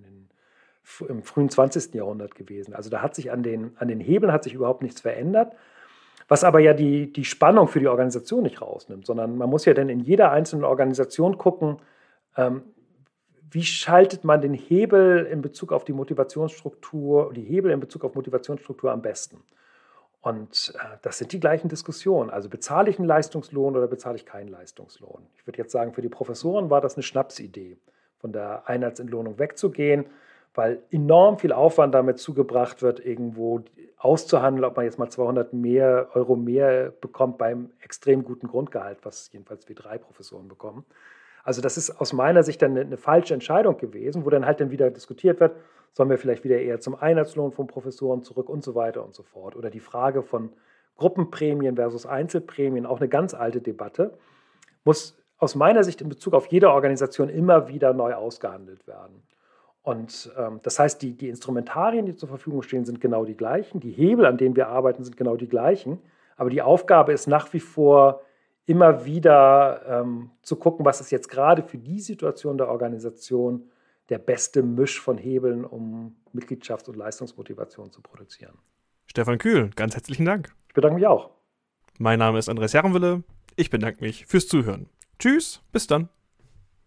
den, 0.00 0.30
im 1.06 1.22
frühen 1.22 1.50
20. 1.50 1.92
Jahrhundert 1.92 2.34
gewesen. 2.34 2.72
Also 2.72 2.88
da 2.88 3.02
hat 3.02 3.14
sich 3.14 3.30
an 3.30 3.42
den, 3.42 3.76
an 3.76 3.88
den 3.88 4.00
Hebeln 4.00 4.32
hat 4.32 4.44
sich 4.44 4.54
überhaupt 4.54 4.80
nichts 4.80 5.02
verändert, 5.02 5.54
was 6.26 6.42
aber 6.42 6.58
ja 6.60 6.72
die, 6.72 7.12
die 7.12 7.26
Spannung 7.26 7.68
für 7.68 7.78
die 7.78 7.88
Organisation 7.88 8.44
nicht 8.44 8.62
rausnimmt, 8.62 9.04
sondern 9.04 9.36
man 9.36 9.50
muss 9.50 9.66
ja 9.66 9.74
dann 9.74 9.90
in 9.90 10.00
jeder 10.00 10.32
einzelnen 10.32 10.64
Organisation 10.64 11.36
gucken, 11.36 11.76
ähm, 12.34 12.62
wie 13.50 13.62
schaltet 13.62 14.24
man 14.24 14.40
den 14.40 14.54
Hebel 14.54 15.26
in 15.30 15.42
Bezug 15.42 15.70
auf 15.70 15.84
die 15.84 15.92
Motivationsstruktur, 15.92 17.34
die 17.34 17.42
Hebel 17.44 17.70
in 17.72 17.80
Bezug 17.80 18.04
auf 18.04 18.14
Motivationsstruktur 18.14 18.90
am 18.90 19.02
besten? 19.02 19.42
Und 20.26 20.74
äh, 20.74 20.96
das 21.02 21.18
sind 21.18 21.30
die 21.30 21.38
gleichen 21.38 21.68
Diskussionen. 21.68 22.30
Also 22.30 22.48
bezahle 22.48 22.90
ich 22.90 22.98
einen 22.98 23.06
Leistungslohn 23.06 23.76
oder 23.76 23.86
bezahle 23.86 24.16
ich 24.16 24.26
keinen 24.26 24.48
Leistungslohn? 24.48 25.24
Ich 25.36 25.46
würde 25.46 25.58
jetzt 25.58 25.70
sagen, 25.70 25.92
für 25.92 26.02
die 26.02 26.08
Professoren 26.08 26.68
war 26.68 26.80
das 26.80 26.96
eine 26.96 27.04
Schnapsidee, 27.04 27.76
von 28.18 28.32
der 28.32 28.68
Einheitsentlohnung 28.68 29.38
wegzugehen, 29.38 30.06
weil 30.52 30.82
enorm 30.90 31.38
viel 31.38 31.52
Aufwand 31.52 31.94
damit 31.94 32.18
zugebracht 32.18 32.82
wird, 32.82 32.98
irgendwo 32.98 33.62
auszuhandeln, 33.98 34.64
ob 34.64 34.74
man 34.74 34.84
jetzt 34.84 34.98
mal 34.98 35.08
200 35.08 35.52
mehr, 35.52 36.08
Euro 36.14 36.34
mehr 36.34 36.90
bekommt 37.00 37.38
beim 37.38 37.70
extrem 37.80 38.24
guten 38.24 38.48
Grundgehalt, 38.48 38.98
was 39.04 39.30
jedenfalls 39.32 39.68
wie 39.68 39.74
drei 39.74 39.96
Professoren 39.96 40.48
bekommen. 40.48 40.84
Also 41.44 41.62
das 41.62 41.76
ist 41.76 42.00
aus 42.00 42.12
meiner 42.12 42.42
Sicht 42.42 42.60
dann 42.62 42.72
eine, 42.72 42.80
eine, 42.80 42.96
falsche 42.96 43.32
Entscheidung 43.32 43.76
gewesen, 43.76 44.24
wo 44.24 44.30
dann 44.30 44.44
halt 44.44 44.60
dann 44.60 44.72
wieder 44.72 44.90
diskutiert 44.90 45.38
wird, 45.38 45.54
sollen 45.92 46.10
wir 46.10 46.18
vielleicht 46.18 46.44
wieder 46.44 46.58
eher 46.58 46.80
zum 46.80 46.94
Einheitslohn 46.94 47.52
von 47.52 47.66
Professoren 47.66 48.22
zurück 48.22 48.48
und 48.48 48.62
so 48.62 48.74
weiter 48.74 49.04
und 49.04 49.14
so 49.14 49.22
fort. 49.22 49.56
Oder 49.56 49.70
die 49.70 49.80
Frage 49.80 50.22
von 50.22 50.52
Gruppenprämien 50.96 51.76
versus 51.76 52.06
Einzelprämien, 52.06 52.86
auch 52.86 52.98
eine 52.98 53.08
ganz 53.08 53.34
alte 53.34 53.60
Debatte, 53.60 54.18
muss 54.84 55.18
aus 55.38 55.54
meiner 55.54 55.84
Sicht 55.84 56.00
in 56.00 56.08
Bezug 56.08 56.34
auf 56.34 56.46
jede 56.46 56.70
Organisation 56.70 57.28
immer 57.28 57.68
wieder 57.68 57.92
neu 57.92 58.14
ausgehandelt 58.14 58.86
werden. 58.86 59.22
Und 59.82 60.32
ähm, 60.36 60.60
das 60.62 60.78
heißt, 60.78 61.00
die, 61.02 61.12
die 61.12 61.28
Instrumentarien, 61.28 62.06
die 62.06 62.16
zur 62.16 62.28
Verfügung 62.28 62.62
stehen, 62.62 62.84
sind 62.84 63.00
genau 63.00 63.24
die 63.24 63.36
gleichen. 63.36 63.80
Die 63.80 63.92
Hebel, 63.92 64.26
an 64.26 64.36
denen 64.36 64.56
wir 64.56 64.68
arbeiten, 64.68 65.04
sind 65.04 65.16
genau 65.16 65.36
die 65.36 65.48
gleichen. 65.48 66.00
Aber 66.36 66.50
die 66.50 66.62
Aufgabe 66.62 67.12
ist 67.12 67.26
nach 67.28 67.52
wie 67.52 67.60
vor, 67.60 68.22
immer 68.66 69.04
wieder 69.04 69.82
ähm, 69.88 70.30
zu 70.42 70.56
gucken, 70.56 70.84
was 70.84 71.00
ist 71.00 71.12
jetzt 71.12 71.28
gerade 71.28 71.62
für 71.62 71.78
die 71.78 72.00
Situation 72.00 72.58
der 72.58 72.68
Organisation 72.68 73.70
der 74.08 74.18
beste 74.18 74.62
Misch 74.62 75.00
von 75.00 75.18
Hebeln, 75.18 75.64
um 75.64 76.16
Mitgliedschafts- 76.34 76.88
und 76.88 76.96
Leistungsmotivation 76.96 77.90
zu 77.92 78.00
produzieren. 78.00 78.58
Stefan 79.06 79.38
Kühl, 79.38 79.70
ganz 79.74 79.94
herzlichen 79.94 80.24
Dank. 80.24 80.54
Ich 80.68 80.74
bedanke 80.74 80.96
mich 80.96 81.06
auch. 81.06 81.30
Mein 81.98 82.18
Name 82.18 82.38
ist 82.38 82.48
Andres 82.48 82.74
Herrenwille. 82.74 83.22
Ich 83.56 83.70
bedanke 83.70 84.04
mich 84.04 84.26
fürs 84.26 84.48
Zuhören. 84.48 84.88
Tschüss, 85.18 85.62
bis 85.72 85.86
dann. 85.86 86.10